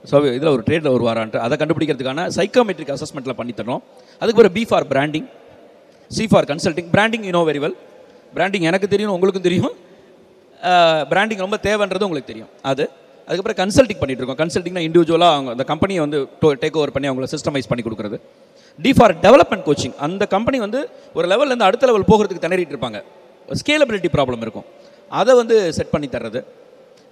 [0.10, 1.40] ஸோ இதில் ஒரு ட்ரேடில் வருவாரான்ட்டு.
[1.46, 3.54] அதை கண்டுபிடிக்கிறதுக்கான சைக்கோமெட்ரிக் அசஸ்மெண்ட்டில் பண்ணி
[4.22, 5.28] அதுக்கு ஒரு B for branding
[6.18, 7.78] C for consulting branding you know very well
[8.38, 9.76] branding எனக்கு தெரியும் உங்களுக்கும் தெரியும்.
[11.12, 12.50] பிராண்டிங் ரொம்ப தேவைன்றது உங்களுக்கு தெரியும்.
[12.72, 12.84] அது.
[13.28, 14.40] அதுக்கப்புறம் கன்சல்டிங் பண்ணிட்டு இருக்கோம்.
[14.42, 16.20] கன்சல்டிங்னா இண்டிவிஜுவலாக அவங்க அந்த கம்பெனியை வந்து
[16.64, 18.18] டேக் ஓவர் பண்ணி அவங்கள சிஸ்டமைஸ் பண்ணி கொடுக்குறது.
[18.84, 20.80] டி ஃபார் டெவலப்மெண்ட் கோச்சிங் அந்த கம்பெனி வந்து
[21.18, 23.00] ஒரு லெவல்லேருந்து அடுத்த லெவல் போகிறதுக்கு திணறிட்டு இருப்பாங்க.
[23.62, 24.68] ஸ்கேலபிலிட்டி ப்ராப்ளம் இருக்கும்.
[25.22, 26.42] அதை வந்து செட் பண்ணி தர்றது.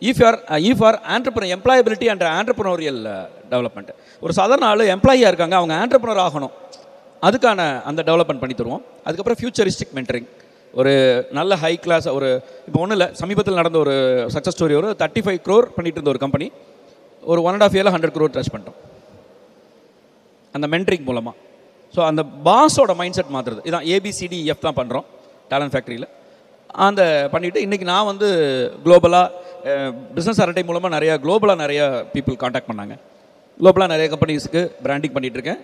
[0.01, 0.37] If or
[0.71, 3.01] if or entrepreneur employability and entrepreneurial
[3.53, 3.91] development
[4.23, 6.53] ஒரு சாதாரண ஆள் எம்ப்ளாயியாக இருக்காங்க அவங்க ஆண்டர்பனர் ஆகணும்.
[7.27, 8.83] அதுக்கான அந்த டெவலப்மெண்ட் பண்ணி தருவோம்.
[9.07, 10.27] அதுக்கப்புறம் ஃபியூச்சரிஸ்டிக் மென்டரிங்
[10.79, 10.91] ஒரு
[11.37, 12.27] நல்ல ஹை கிளாஸ் ஒரு
[12.67, 13.95] இப்போ ஒன்றும் இல்லை சமீபத்தில் நடந்த ஒரு
[14.35, 16.47] சக்ஸஸ் ஸ்டோரி ஒரு தேர்ட்டி ஃபைவ் க்ரோர் பண்ணிட்டு இருந்த ஒரு கம்பெனி
[17.31, 18.77] ஒரு ஒன் அண்ட் ஆஃப் இயரில் ஹண்ட்ரட் க்ரோர் டச் பண்ணிட்டோம்.
[20.55, 21.35] அந்த மென்டரிங் மூலமாக
[21.95, 25.05] ஸோ அந்த பாஸோட மைண்ட் செட் மாற்றுறது இதான் ஏபிசிடிஎஃப் தான் பண்ணுறோம்
[25.51, 26.07] டேலண்ட் ஃபேக்ட்ரியில்
[26.85, 27.01] அந்த
[27.33, 28.27] பண்ணிவிட்டு இன்றைக்கி நான் வந்து
[28.85, 29.27] குளோபலாக
[30.17, 32.95] பிஸ்னஸ் அரட்டை மூலமாக நிறையா குளோபலாக நிறையா பீப்புள் காண்டாக்ட் பண்ணாங்க.
[33.59, 35.59] குளோபலாக நிறைய கம்பெனிஸ்க்கு பிராண்டிங் பண்ணிகிட்ருக்கேன்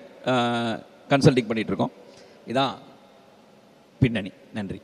[1.14, 1.94] கன்சல்டிங் பண்ணிகிட்ருக்கோம்
[2.52, 2.74] இதான்
[4.02, 4.32] பின்னணி.
[4.58, 4.80] நன்றி.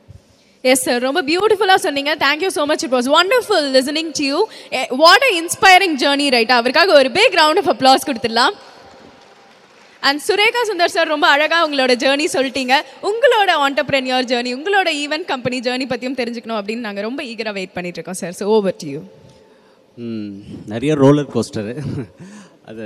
[0.70, 2.12] எஸ் சார் ரொம்ப பியூட்டிஃபுல்லாக சொன்னீங்க.
[2.24, 4.38] Thank you so much it was wonderful listening to you
[5.04, 8.54] what a inspiring journey right அவருக்காக ஒரு பிக் ரவுண்ட் ஆஃப் அப்ளாஸ் கொடுத்துடலாம்.
[10.08, 12.74] அண்ட் சுரேகா சுந்தர் சார் ரொம்ப அழகாக உங்களோட ஜேர்னி சொல்லிட்டீங்க.
[13.10, 17.98] உங்களோட ஆண்டர்பிரனியர் ஜேர்னி உங்களோட ஈவென்ட் கம்பெனி ஜேர்னி பற்றியும் தெரிஞ்சுக்கணும் அப்படின்னு நாங்கள் ரொம்ப ஈகராக வெயிட் பண்ணிட்டு
[18.00, 19.00] இருக்கோம் sir so over to you
[20.72, 21.74] நிறைய ரோலர் கோஸ்டரு
[22.70, 22.84] அது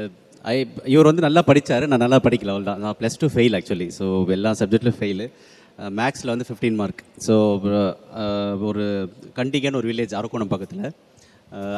[0.53, 0.55] ஐ
[0.95, 4.05] இவர் வந்து நல்லா படித்தார் நான் நல்லா படிக்கல அவ்வளோ தான் நான் plus two fail actually so
[4.37, 5.27] எல்லா சப்ஜெக்ட்லையும் ஃபெயிலு
[6.01, 7.35] மேக்ஸில் வந்து ஃபிஃப்டீன் மார்க் ஸோ
[8.69, 8.85] ஒரு
[9.39, 10.85] கண்டிகன் ஒரு வில்லேஜ் அரக்கோணம் பக்கத்தில்.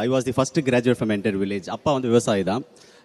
[0.05, 2.63] I was the first graduate from entire village அப்பா வந்து விவசாயி தான்.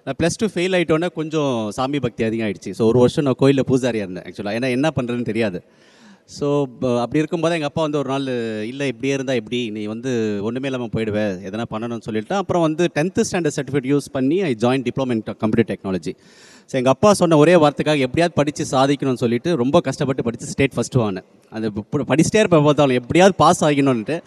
[0.07, 4.05] நான் ப்ளஸ் டூ ஃபெயில் ஆகிட்டோன்னே கொஞ்சம் சாமி பக்தி அதிகமாகிடுச்சு ஸோ ஒரு வருஷம் நான் கோயிலில் பூஜாரியாக
[4.07, 5.59] இருந்தேன் ஆக்சுவலாக ஏன்னா என்ன பண்ணுறதுன்னு தெரியாது.
[6.29, 6.48] ஸோ
[7.03, 8.27] அப்படி இருக்கும்போது எங்கள் அப்பா வந்து ஒரு நாள்
[8.66, 9.59] இல்லை இப்படியே இருந்தால் எப்படி?
[9.70, 10.11] நீ வந்து
[10.42, 14.85] ஒன்றுமே இல்லாமல் போயிடுவேன் எதனா பண்ணணும்னு சொல்லிட்டு அப்புறம் வந்து டென்த்து ஸ்டாண்டர்ட் சர்டிஃபிகேட் யூஸ் பண்ணி I join
[14.87, 16.13] diploma in computer technology
[16.70, 21.01] so எங்கள் அப்பா சொன்ன ஒரே வார்த்தைக்காக எப்படியாவது படித்து சாதிக்கணும்னு சொல்லிட்டு ரொம்ப கஷ்டப்பட்டு படித்து ஸ்டேட் ஃபஸ்ட்டு
[21.03, 21.68] வாங்கினேன் அந்த
[22.11, 24.18] படிச்சுட்டே படிச்சிட்டே பார்த்தாலும் எப்படியாவது பாஸ் ஆகணும்ன்ட்டு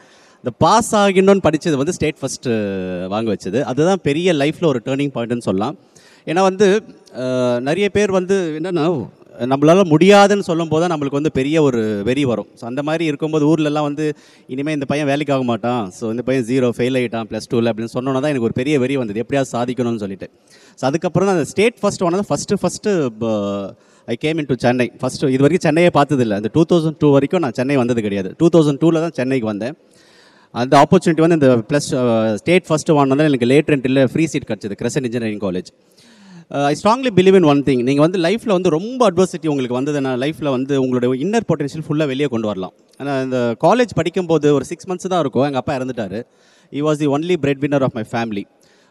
[0.44, 3.60] இந்த பாஸ் ஆகினோன்னு படித்தது வந்து ஸ்டேட் ஃபஸ்ட்டு uh, வாங்க வச்சது.
[3.70, 5.76] அதுதான் பெரிய லைஃப்பில் ஒரு டேர்னிங் பாயிண்ட்னு சொல்லலாம்.
[6.26, 6.66] ஏன்னா வந்து
[7.22, 8.86] uh, நிறைய பேர் வந்து என்னென்னா
[9.44, 12.48] நம்மளால் முடியாதுன்னு சொல்லும் போது தான் நம்மளுக்கு வந்து பெரிய ஒரு வெறி வரும்.
[12.58, 14.04] ஸோ அந்த மாதிரி இருக்கும்போது ஊர்லெலாம் வந்து
[14.54, 15.82] இனிமேல் இந்த பையன் வேலைக்கு ஆக மாட்டான்.
[15.98, 18.96] ஸோ இந்த பையன் ஜீரோ ஃபெயில் ஆகிட்டான் ப்ளஸ் டூவில் அப்படின்னு சொன்னோன்னா தான் எனக்கு ஒரு பெரிய வெறி
[19.02, 19.22] வந்தது.
[19.24, 20.28] எப்படியாவது சாதிக்கணும்னு சொல்லிட்டு.
[20.78, 22.94] ஸோ அதுக்கப்புறம் தான் அந்த ஸ்டேட் ஃபஸ்ட் ஒன்று first first
[24.08, 26.34] I came into Chennai first இது வரைக்கும் சென்னையே பார்த்ததில்ல.
[26.40, 28.30] அந்த டூ தௌசண்ட் டூ வரைக்கும் நான் சென்னை வந்தது கிடையாது.
[28.40, 29.74] டூ தௌசண்ட் டூவில் தான் சென்னைக்கு வந்தேன்.
[30.54, 31.88] அந்த ஆப்பர்ச்சுனிட்டி வந்து இந்த ப்ளஸ்
[32.42, 35.70] ஸ்டேட் ஃபஸ்ட்டு வாங்கினதால் எனக்கு லேட் ரெண்டில் ஃப்ரீ சீட் கிடச்சிது Crescent engineering college
[36.70, 40.50] I strongly believe in one thing நீங்கள் வந்து லைஃப்பில் வந்து ரொம்ப அட்வர்சிட்டி உங்களுக்கு வந்ததுன்னா லைஃப்பில்
[40.56, 42.74] வந்து உங்களோட இன்னர் பொட்டன்ஷியல் ஃபுல்லாக வெளியே கொண்டு வரலாம்.
[43.00, 45.46] ஆனால் இந்த காலேஜ் படிக்கும்போது ஒரு சிக்ஸ் மந்த்ஸ் தான் இருக்கும்.
[45.48, 46.18] எங்கள் அப்பா இறந்துட்டார்.
[46.72, 48.44] He was the only breadwinner of my family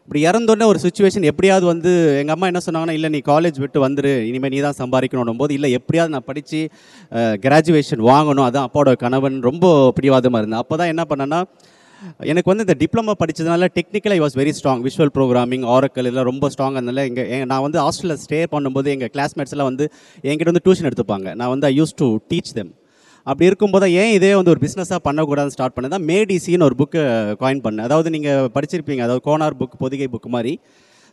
[0.08, 1.92] இப்படி இறந்தோடனே ஒரு சுச்சுவேஷன் எப்படியாவது வந்து
[2.22, 4.12] எங்கள் அம்மா என்ன சொன்னாங்கன்னா இல்லை நீ காலேஜ் விட்டு வந்துரு.
[4.30, 6.60] இனிமேல் நீ தான் சம்பாதிக்கணும் போது இல்லை எப்படியாவது நான் படித்து
[7.46, 8.46] கிராஜுவேஷன் வாங்கணும்.
[8.50, 9.66] அதான் அப்பாவோட கணவன் ரொம்ப
[10.00, 10.62] பிடிவாதமாக இருந்தேன்.
[10.64, 11.40] அப்போ தான் என்ன பண்ணேன்னா
[12.32, 16.50] எனக்கு வந்து இந்த diploma படித்ததுனால technical I was very strong visual programming Oracle இதெல்லாம் ரொம்ப
[16.54, 19.88] ஸ்ட்ராங் அதனால எங்கள் நான் வந்து ஹாஸ்டலில் ஸ்டே பண்ணும்போது எங்கள் கிளாஸ்மேட்ஸ்லாம் வந்து
[20.30, 21.28] என்கிட்ட வந்து டியூஷன் எடுத்துப்பாங்க.
[21.42, 22.72] நான் வந்து I use to teach them
[23.30, 27.02] அப்படி இருக்கும்போது ஏன் இதே வந்து ஒரு பிஸ்னஸாக பண்ணக்கூடாதுன்னு ஸ்டார்ட் பண்ணது தான் மேடிசின்னு ஒரு புக்கு
[27.44, 27.86] காயின் பண்ணேன்.
[27.88, 30.54] அதாவது நீங்கள் படிச்சிருப்பீங்க அதாவது கோனார் புக் பொதிகை புக் மாதிரி.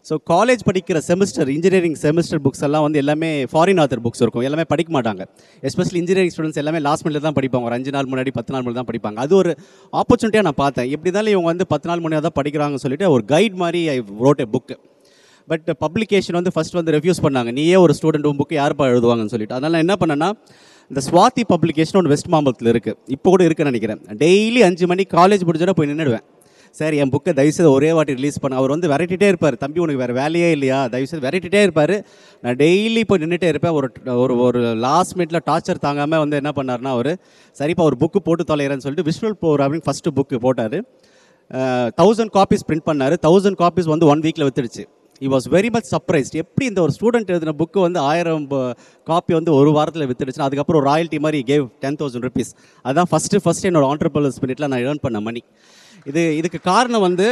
[0.08, 4.44] ஸோ காலேஜ் படிக்கிற செமஸ்டர் இன்ஜினியரிங் செமஸ்டர் புக்ஸ் எல்லாம் வந்து எல்லாமே ஃபாரின் ஆத்தர் புக்ஸ் இருக்கும்.
[4.48, 5.22] எல்லாமே படிக்க மாட்டாங்க.
[5.68, 7.66] எஸ்பெஷலி இன்ஜினியரிங் ஸ்டூடெண்ட்ஸ் எல்லாமே லாஸ்ட் மினிட்ல தான் படிப்பாங்க.
[7.68, 9.18] ஒரு அஞ்சு நாள் முன்னாடி பத்து நாள் முன்னாடி தான் படிப்பாங்க.
[9.24, 9.52] அது ஒரு
[10.00, 10.88] ஆப்பர்ச்சுனிட்டியாக நான் பார்த்தேன்.
[10.94, 13.96] எப்படி இருந்தாலும் இவங்க வந்து பத்து நாள் முன்னாடி தான் படிக்கிறாங்கன்னு சொல்லிட்டு ஒரு கைட் மாதிரி I
[14.26, 14.76] wrote a book
[15.48, 17.50] but publication வந்து ஃபஸ்ட் வந்து ரெஃப்யூஸ் பண்ணாங்க.
[17.60, 19.56] நீயே ஒரு ஸ்டூடெண்ட் புக்கு யாருப்பா எழுதுவாங்கன்னு சொல்லிட்டு.
[19.58, 20.30] அதனால் என்ன பண்ணேன்னா
[20.92, 24.00] இந்த ஸ்வாதி பப்ளிகேஷன் ஒன்று வெஸ்ட் மாம்பலத்தில் இருக்குது இப்போ கூட இருக்குன்னு நினைக்கிறேன்.
[24.22, 26.24] டெய்லி அஞ்சு மணி காலேஜ் முடிஞ்சோட போய் நின்றுடுவேன்
[26.78, 28.58] சார் என் புக்கை தயவுசெய்து ஒரே வாட்டி ரிலீஸ் பண்ண.
[28.60, 29.56] அவர் வந்து விரட்டிகிட்டே இருப்பார்.
[29.62, 30.78] தம்பி உனக்கு வேறு வேலையே இல்லையா?
[30.94, 31.94] தயவுசெய்து விரட்டிகிட்டே இருப்பார்.
[32.44, 33.74] நான் டெய்லி போய் நின்றுட்டே இருப்பேன்.
[33.78, 33.88] ஒரு
[34.24, 37.12] ஒரு ஒரு லாஸ்ட் மினிட்ல டார்ச்சர் தாங்காமல் வந்து என்ன பண்ணார்னா அவர்
[37.60, 40.78] சரிப்பா ஒரு புக்கு போட்டு தொலைகிறேன்னு சொல்லிட்டு விஷுவல் ப்ரோக்ராமிங் ஃபஸ்ட்டு புக்கு போட்டார்.
[42.00, 43.16] தௌசண்ட் காப்பீஸ் பிரிண்ட் பண்ணார்.
[43.28, 44.84] தௌசண்ட் காப்பீஸ் வந்து ஒன் வீக்கில் வித்துடுச்சு.
[45.24, 48.46] I was very much surprised எப்படி இந்த ஒரு ஸ்டூடெண்ட் எழுதின புக்கு வந்து ஆயிரம்
[49.10, 52.50] காப்பி வந்து ஒரு வாரத்தில் வித்துடுச்சுன்னா அதுக்கப்புறம் ஒரு ராயல்ட்டி மாதிரி கேவ் டென் தௌசண்ட் ருபீஸ்
[52.88, 55.42] அதான் ஃபஸ்ட்டு ஃபஸ்ட்டு என்னோட ஆண்டர்பல் ஸ்பிரிட்டில் நான் ஏர்ன் பண்ண மணி
[56.10, 57.26] இது இதுக்கு காரணம் வந்து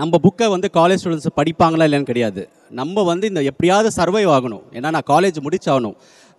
[0.00, 2.42] நம்ம புக்கை வந்து காலேஜ் ஸ்டூடெண்ட்ஸ் படிப்பாங்களா இல்லைன்னு கிடையாது.
[2.80, 4.64] நம்ம வந்து இந்த எப்படியாவது சர்வைவ் ஆகணும்.
[4.76, 5.96] ஏன்னா நான் காலேஜ் முடிச்சாகணும்.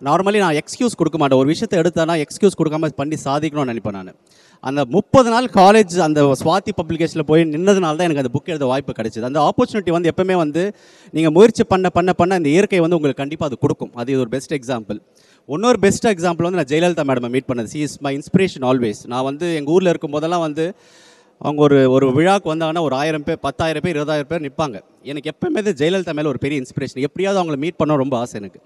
[0.08, 1.40] நார்மலி நான் எக்ஸ்கியூஸ் கொடுக்க மாட்டேன்.
[1.42, 4.14] ஒரு விஷயத்தை எடுத்தேன்னா எக்ஸ்கியூஸ் கொடுக்காம பண்ணி சாதிக்கணும்னு நினைப்பேன் நான்.
[4.64, 8.92] அந்த முப்பது நாள் காலேஜ் அந்த சுவாதி பப்ளிகேஷனில் போய் நின்னதுனால தான் எனக்கு அந்த புக் எழுத வாய்ப்பு
[8.98, 9.24] கிடைச்சிது.
[9.30, 10.62] அந்த ஆப்பர்ச்சுனிட்டி வந்து எப்பவுமே வந்து
[11.14, 13.92] நீங்கள் முயற்சி பண்ண பண்ண பண்ண அந்த இயற்கை வந்து உங்களுக்கு கண்டிப்பாக அது கொடுக்கும்.
[14.00, 14.98] அது ஒரு பெஸ்ட் எக்ஸாம்பிள்
[15.48, 17.70] இன்னொரு பெஸ்ட் எக்ஸாம்பிள் வந்து நான் ஜெயலலிதா மேடமை மீட் பண்ணது.
[17.74, 20.66] She is my inspiration always நான் வந்து எங்கள் ஊரில் இருக்கும் போதெல்லாம் வந்து
[21.40, 24.76] அவங்க ஒரு ஒரு விழாக்கு வந்தாங்கன்னா ஒரு ஆயிரம் பேர் பத்தாயிரம் பேர் இருபதாயிரம் பேர் நிற்பாங்க
[25.12, 28.60] எனக்கு எப்பவுமே ஜெயலலிதா மேலே ஒரு பெரிய இன்ஸ்பிரேஷன் எப்படியாவது அவங்கள மீட் பண்ண ரொம்ப ஆசை எனக்கு.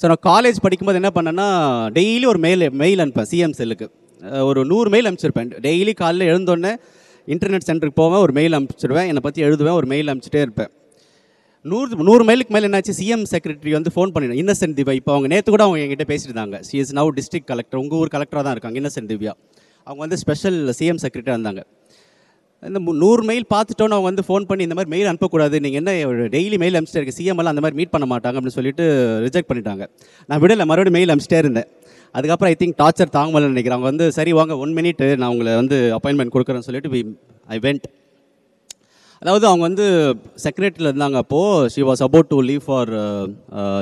[0.00, 1.48] ஸோ நான் காலேஜ் படிக்கும்போது என்ன பண்ணேன்னா
[1.98, 3.88] டெய்லி ஒரு மெயில் மெயில் அனுப்பேன் சிஎம் செல்லுக்கு
[4.50, 6.72] ஒரு நூறு மெயில் அனுப்பிச்சிருப்பேன் டெய்லி காலையில் எழுந்தோடனே
[7.34, 10.70] இன்டர்நெட் சென்டருக்கு போவேன் ஒரு மெயில் அனுப்பிச்சிடுவேன் என்னை பற்றி எழுதுவேன் ஒரு மெயில் அனுப்பிச்சிட்டே இருப்பேன்.
[11.70, 12.92] நூறு நூறு மைலுக்கு மேலே என்னாச்சு?
[13.00, 16.58] சிஎம் செக்ரட்டரி வந்து ஃபோன் பண்ணிடும் இன்னசென்ட் திவ்யா இப்போ அவங்க நேற்று கூட அவங்க என்கிட்ட பேசிட்டு இருந்தாங்க.
[16.68, 19.34] She is now district collector உங்கள் ஊர் கலெக்டராக தான் இருக்காங்க இன்னசென்ட் திவ்யா.
[19.86, 21.62] அவங்க வந்து ஸ்பெஷல் சிஎம் செக்ரட்டரி இருந்தாங்க.
[22.62, 25.56] இந்த நூறு மெயில் பார்த்துட்டோன்னு அவங்க வந்து ஃபோன் பண்ணி இந்த மாதிரி மெயில் அனுப்பக்கூடாது.
[25.64, 25.92] நீங்கள் என்ன
[26.36, 28.86] டெய்லி மெயில் அனுப்பிச்சிட்டே இருக்கு சிஎம் எல்லாம் அந்த மாதிரி மீட் பண்ண மாட்டாங்க அப்படின்னு சொல்லிட்டு
[29.26, 29.84] ரிஜெக்ட் பண்ணிட்டாங்க.
[30.30, 31.68] நான் விடலை மறுபடியும் மெயில் அனுப்பிச்சிட்டே இருந்தேன்.
[32.16, 33.78] அதுக்கப்புறம் ஐ திங்க் டார்ச்சர் தாங்கமல்னு நினைக்கிறேன்.
[33.78, 37.02] அவங்க வந்து சரி வாங்க ஒன் மினிட் நான் உங்களை வந்து அப்பாயின்மெண்ட் கொடுக்குறேன்னு சொல்லிட்டு
[37.56, 37.86] ஐ வெண்ட்
[39.22, 39.86] அதாவது அவங்க வந்து
[40.44, 42.90] செக்ரட்டரியில் இருந்தாங்க அப்போது she was about to leave for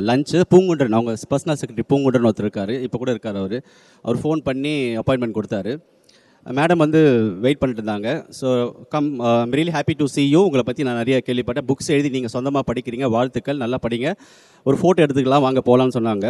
[0.08, 2.72] lunch Poongundan அவங்க பர்சனல் செக்ரட்டரி பூங்குண்டன் ஒருத்தர் இருக்கார்.
[2.86, 3.56] இப்போ கூட இருக்கார் அவர்.
[4.04, 5.74] அவர் ஃபோன் பண்ணி அப்பாயின்மெண்ட் கொடுத்தாரு.
[6.56, 7.00] மேடம் வந்து
[7.44, 8.08] வெயிட் பண்ணிட்டு இருந்தாங்க.
[8.38, 8.48] So
[8.92, 11.66] come I'm really happy to see you உங்களை பற்றி நான் நிறைய கேள்விப்பட்டேன்.
[11.70, 13.08] புக்ஸ் எழுதி நீங்கள் சொந்தமாக படிக்கிறீங்க.
[13.14, 13.58] வாழ்த்துக்கள்.
[13.62, 14.10] நல்லா படிங்க.
[14.68, 15.44] ஒரு ஃபோட்டோ எடுத்துக்கலாம்.
[15.46, 16.26] வாங்க போகலான்னு சொன்னாங்க.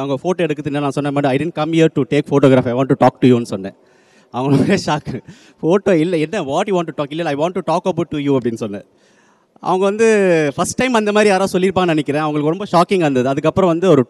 [0.00, 2.92] அவங்க ஃபோட்டோ எடுக்கிறது நான் சொன்ன madam I didn't come here to take photograph I want
[2.94, 3.76] to talk to யூன்னு சொன்னேன்.
[4.34, 5.16] அவங்களுக்கு ஷாக்கு
[5.62, 6.18] ஃபோட்டோ இல்லை.
[6.26, 6.42] என்ன?
[6.50, 8.86] What you want to talk இல்லை I want to talk about to you அப்படின்னு சொன்னேன்.
[9.68, 10.06] அவங்க வந்து
[10.56, 12.24] ஃபஸ்ட் டைம் அந்த மாதிரி யாராவது சொல்லியிருப்பான்னு நினைக்கிறேன்.
[12.24, 13.28] அவங்களுக்கு ரொம்ப ஷாக்கிங் இருந்தது.
[13.32, 14.02] அதுக்கப்புறம் வந்து ஒரு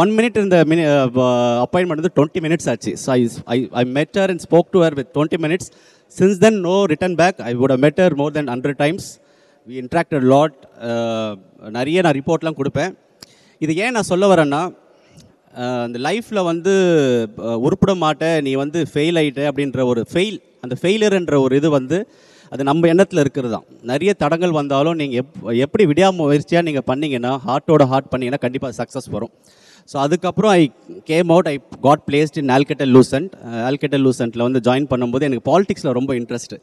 [0.00, 0.82] ஒன் மினிட் இந்த மினி
[1.64, 2.92] அப்பாயின்மெண்ட் வந்து டுவெண்ட்டி மினிட்ஸ் ஆச்சு.
[3.02, 3.20] So I
[3.54, 5.68] I I met her and spoke to her with twenty minutes
[6.16, 9.08] since then no return back I would met her more than hundred times
[9.66, 10.56] we interacted lot
[11.78, 12.92] நிறைய நான் ரிப்போர்ட்லாம் கொடுப்பேன்.
[13.60, 14.62] இது ஏன் நான் சொல்ல வரேன்னா
[15.86, 16.72] இந்த அந்த லைஃப்பில் வந்து
[17.66, 18.36] உருப்பிட மாட்டேன்.
[18.46, 21.98] நீ வந்து ஃபெயில் ஆகிட்ட அப்படின்ற ஒரு ஃபெயில் அந்த ஃபெயிலியர்ன்ற ஒரு இது வந்து
[22.52, 27.84] அது நம்ம எண்ணத்தில் இருக்கிறது தான் நிறைய தடங்கள் வந்தாலும் நீங்கள் எப் எப்படி விடாமுயற்சியாக நீங்கள் பண்ணிங்கன்னா ஹார்ட்டோட
[27.92, 29.32] ஹார்ட் பண்ணீங்கன்னா கண்டிப்பாக சக்ஸஸ் வரும்.
[29.90, 30.62] ஸோ அதுக்கப்புறம் I
[31.10, 31.54] came out I
[31.86, 33.32] got placed in Alcatel Lucent
[33.68, 36.54] Alcatel லூசன்ட்டில் வந்து ஜாயின் பண்ணும்போது எனக்கு பாலிடிக்ஸில் ரொம்ப இன்ட்ரெஸ்ட்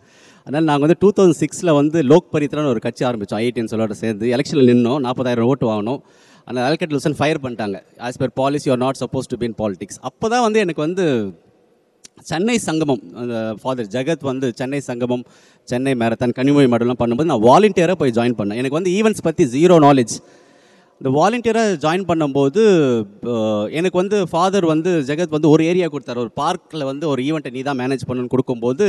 [0.48, 4.26] அதனால் நாங்கள் வந்து டூ தௌசண்ட் சிக்ஸில் வந்து லோக் பரித்ரான்னு ஒரு கட்சி ஆரம்பித்தோம் ஐஐடின்னு சொல்லோட சேர்ந்து.
[4.36, 5.00] எலெக்ஷனில் நின்னோம்.
[5.08, 6.02] நாற்பதாயிரம் ஓட்டு வாங்கினோம்.
[6.50, 7.78] அந்த ஆல்கெட் லூசன் ஃபயர் பண்ணிட்டாங்க.
[8.08, 11.06] As per policy are not suppose to be in politics அப்போ தான் வந்து எனக்கு வந்து
[12.30, 15.24] சென்னை சங்கமம் அந்த ஃபாதர் ஜெகத் வந்து சென்னை சங்கமம்
[15.72, 18.60] சென்னை மேரத்தான் கனிமொழி மாடலாம் பண்ணும்போது நான் வாலண்டியராக போய் ஜாயின் பண்ணேன்.
[18.62, 20.16] எனக்கு வந்து ஈவெண்ட்ஸ் பற்றி ஜீரோ நாலேஜ்
[21.02, 22.64] இந்த வாலண்டியராக ஜாயின் பண்ணும்போது
[23.80, 26.20] எனக்கு வந்து ஃபாதர் வந்து ஜெகத் வந்து ஒரு ஏரியா கொடுத்தாரு.
[26.26, 28.88] ஒரு பார்க்கில் வந்து ஒரு ஈவெண்ட்டை நீ தான் மேனேஜ் பண்ணணும்னு கொடுக்கும்போது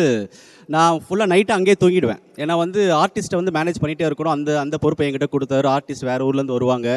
[0.74, 2.20] நான் ஃபுல்லாக நைட்டு அங்கேயே தூங்கிடுவேன்.
[2.42, 4.34] ஏன்னா வந்து ஆர்டிஸ்ட்டை வந்து மேனேஜ் பண்ணிகிட்டே இருக்கணும்.
[4.36, 5.68] அந்த அந்த பொறுப்பை என்கிட்ட கொடுத்தாரு.
[5.76, 6.88] ஆர்டிஸ்ட் வேறு ஊர்லேருந்து வருவாங்க.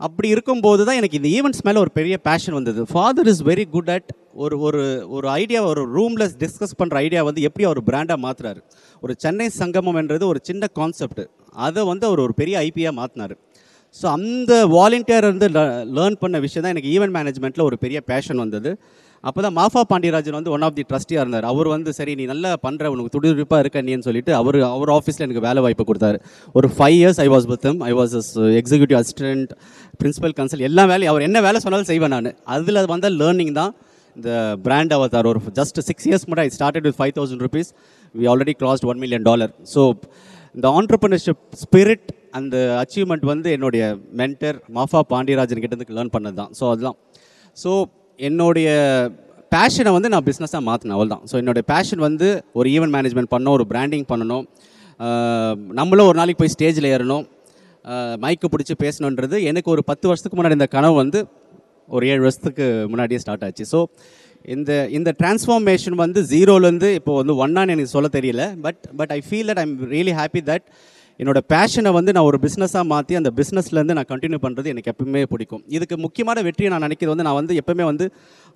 [0.00, 2.80] அப்படி இருக்கும்போது தான் எனக்கு இந்த ஈவெண்ட்ஸ் மேலே ஒரு பெரிய பேஷன் வந்தது.
[2.92, 4.10] Father is very good at
[4.44, 4.82] ஒரு ஒரு
[5.16, 8.60] ஒரு ஐடியா ஒரு ரூமில் டிஸ்கஸ் பண்ணுற ஐடியா வந்து எப்படி அவர் பிராண்டாக மாற்றுறாரு
[9.02, 11.22] ஒரு சென்னை சங்கமம் என்றது ஒரு சின்ன கான்செப்ட்
[11.66, 13.34] அதை வந்து அவர் ஒரு பெரிய ஐபியாக மாற்றினார்
[13.96, 15.48] ஸோ அந்த வாலண்டியர் வந்து
[15.98, 18.70] லேர்ன் பண்ண விஷயம் தான் எனக்கு ஈவெண்ட் மேனேஜ்மெண்ட்டில் ஒரு பெரிய பேஷன் வந்தது.
[19.28, 21.46] அப்போ தான் மாஃபா பாண்டியராஜன் வந்து ஒன் ஆஃப் தி ட்ரஸ்டியாக இருந்தார்.
[21.52, 25.44] அவர் வந்து சரி நீ நல்லா பண்ணுற உனக்கு துடிதுடிப்பாக இருக்க நீன்னு சொல்லிட்டு அவர் அவர் ஆஃபீஸில் எனக்கு
[25.48, 26.18] வேலை வாய்ப்பு கொடுத்தாரு.
[26.58, 28.14] ஒரு five years I was with I was
[28.60, 29.52] executive assistant
[30.02, 32.30] principal counsel எல்லா வேலையும் அவர் என்ன வேலை சொன்னாலும் செய்வேன் நான்.
[32.56, 33.74] அதில் வந்த லேர்னிங் தான்
[34.16, 34.30] இந்த
[34.66, 37.70] பிராண்ட் அவதார் ஒரு ஜஸ்ட் சிக்ஸ் இயர்ஸ் மட்டும் I started with five thousand rupees
[38.14, 39.82] we already crossed one million dollar so
[40.56, 42.06] இந்த ஆண்டர்பிரினர்ஷிப் ஸ்பிரிட்
[42.38, 43.84] அந்த அச்சீவ்மெண்ட் வந்து என்னுடைய
[44.20, 46.50] மென்டர் மாஃபா பாண்டியராஜன் கிட்டேருந்து லேர்ன் பண்ணது தான்.
[46.58, 46.96] ஸோ அதுதான்.
[47.62, 47.70] ஸோ
[48.28, 48.68] என்னுடைய
[49.54, 53.56] பேஷனை வந்து நான் பிஸ்னஸாக மாற்றினேன் அவள் தான் ஸோ என்னுடைய பேஷன் வந்து ஒரு ஈவெண்ட் மேனேஜ்மெண்ட் பண்ணணும்
[53.58, 54.44] ஒரு பிராண்டிங் பண்ணணும்.
[55.78, 57.24] நம்மளும் ஒரு நாளைக்கு போய் ஸ்டேஜில் ஏறணும்.
[58.22, 61.20] மைக்கு பிடிச்சி பேசணுன்றது எனக்கு ஒரு பத்து வருஷத்துக்கு முன்னாடி இந்த கனவு வந்து
[61.96, 63.66] ஒரு ஏழு வருஷத்துக்கு முன்னாடியே ஸ்டார்ட் ஆச்சு.
[63.72, 63.80] ஸோ
[64.54, 68.44] இந்த இந்த டிரான்ஸ்ஃபார்மேஷன் வந்து ஜீரோலேருந்து இப்போ வந்து ஒன்னான்னு எனக்கு சொல்ல தெரியல.
[68.66, 70.66] But but I feel that I'm really happy that
[71.20, 75.64] என்னோட பேஷனை வந்து நான் ஒரு பிஸ்னஸாக மாற்றி அந்த பிஸ்னஸ்லேருந்து நான் கண்டினியூ பண்ணுறது எனக்கு எப்பவுமே பிடிக்கும்.
[75.76, 78.06] இதுக்கு முக்கியமான வெற்றியை நான் நினைக்கிறது வந்து நான் வந்து எப்பவுமே வந்து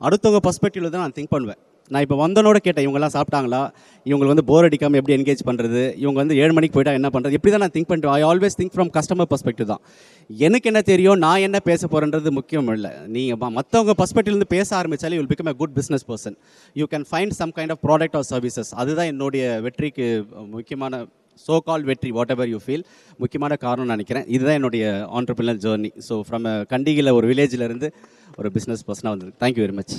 [0.06, 1.60] அடுத்தவங்க பர்ஸ்பெக்டிவில் தான் நான் திங்க் பண்ணுவேன்.
[1.94, 3.60] நான் இப்போ வந்தனோட கேட்டேன் இவங்கெல்லாம் சாப்பிட்டாங்களா?
[4.08, 7.52] இவங்களுக்கு வந்து போர் அடிக்காமல் எப்படி என்கேஜ் பண்ணுறது இவங்க வந்து ஏழு மணிக்கு போயிட்டா என்ன பண்ணுறது இப்படி
[7.54, 9.82] தான் நான் திங்க் பண்ணுறேன் I always think from customer perspective தான்.
[10.30, 12.92] எனக்கு என்ன தெரியும் நான் என்ன பேச போகிறேன்றது முக்கியம் இல்லை.
[13.14, 16.36] நீங்கள் மற்றவங்க பர்ஸ்பெக்டிவ்லேருந்து பேச ஆரம்பித்தாலே you'll become a good business person
[16.82, 20.08] you can find some kind of product or services அதுதான் என்னுடைய வெற்றிக்கு
[20.56, 21.02] முக்கியமான
[21.46, 22.84] சோ கால் வெற்றி வாட் எவர் யூ ஃபீல்
[23.18, 24.26] முக்கியமான காரணம் நினைக்கிறேன்.
[24.28, 27.90] இதுதான் என்னுடைய ஆண்டர்பிரினர் ஜேர்னி ஸோ ஃப்ரம் கண்டிகையில் ஒரு வில்லேஜில் இருந்து
[28.36, 29.94] ஒரு பிஸ்னஸ் பர்சனாக வந்திருக்கு தேங்க்யூ வெரி மச்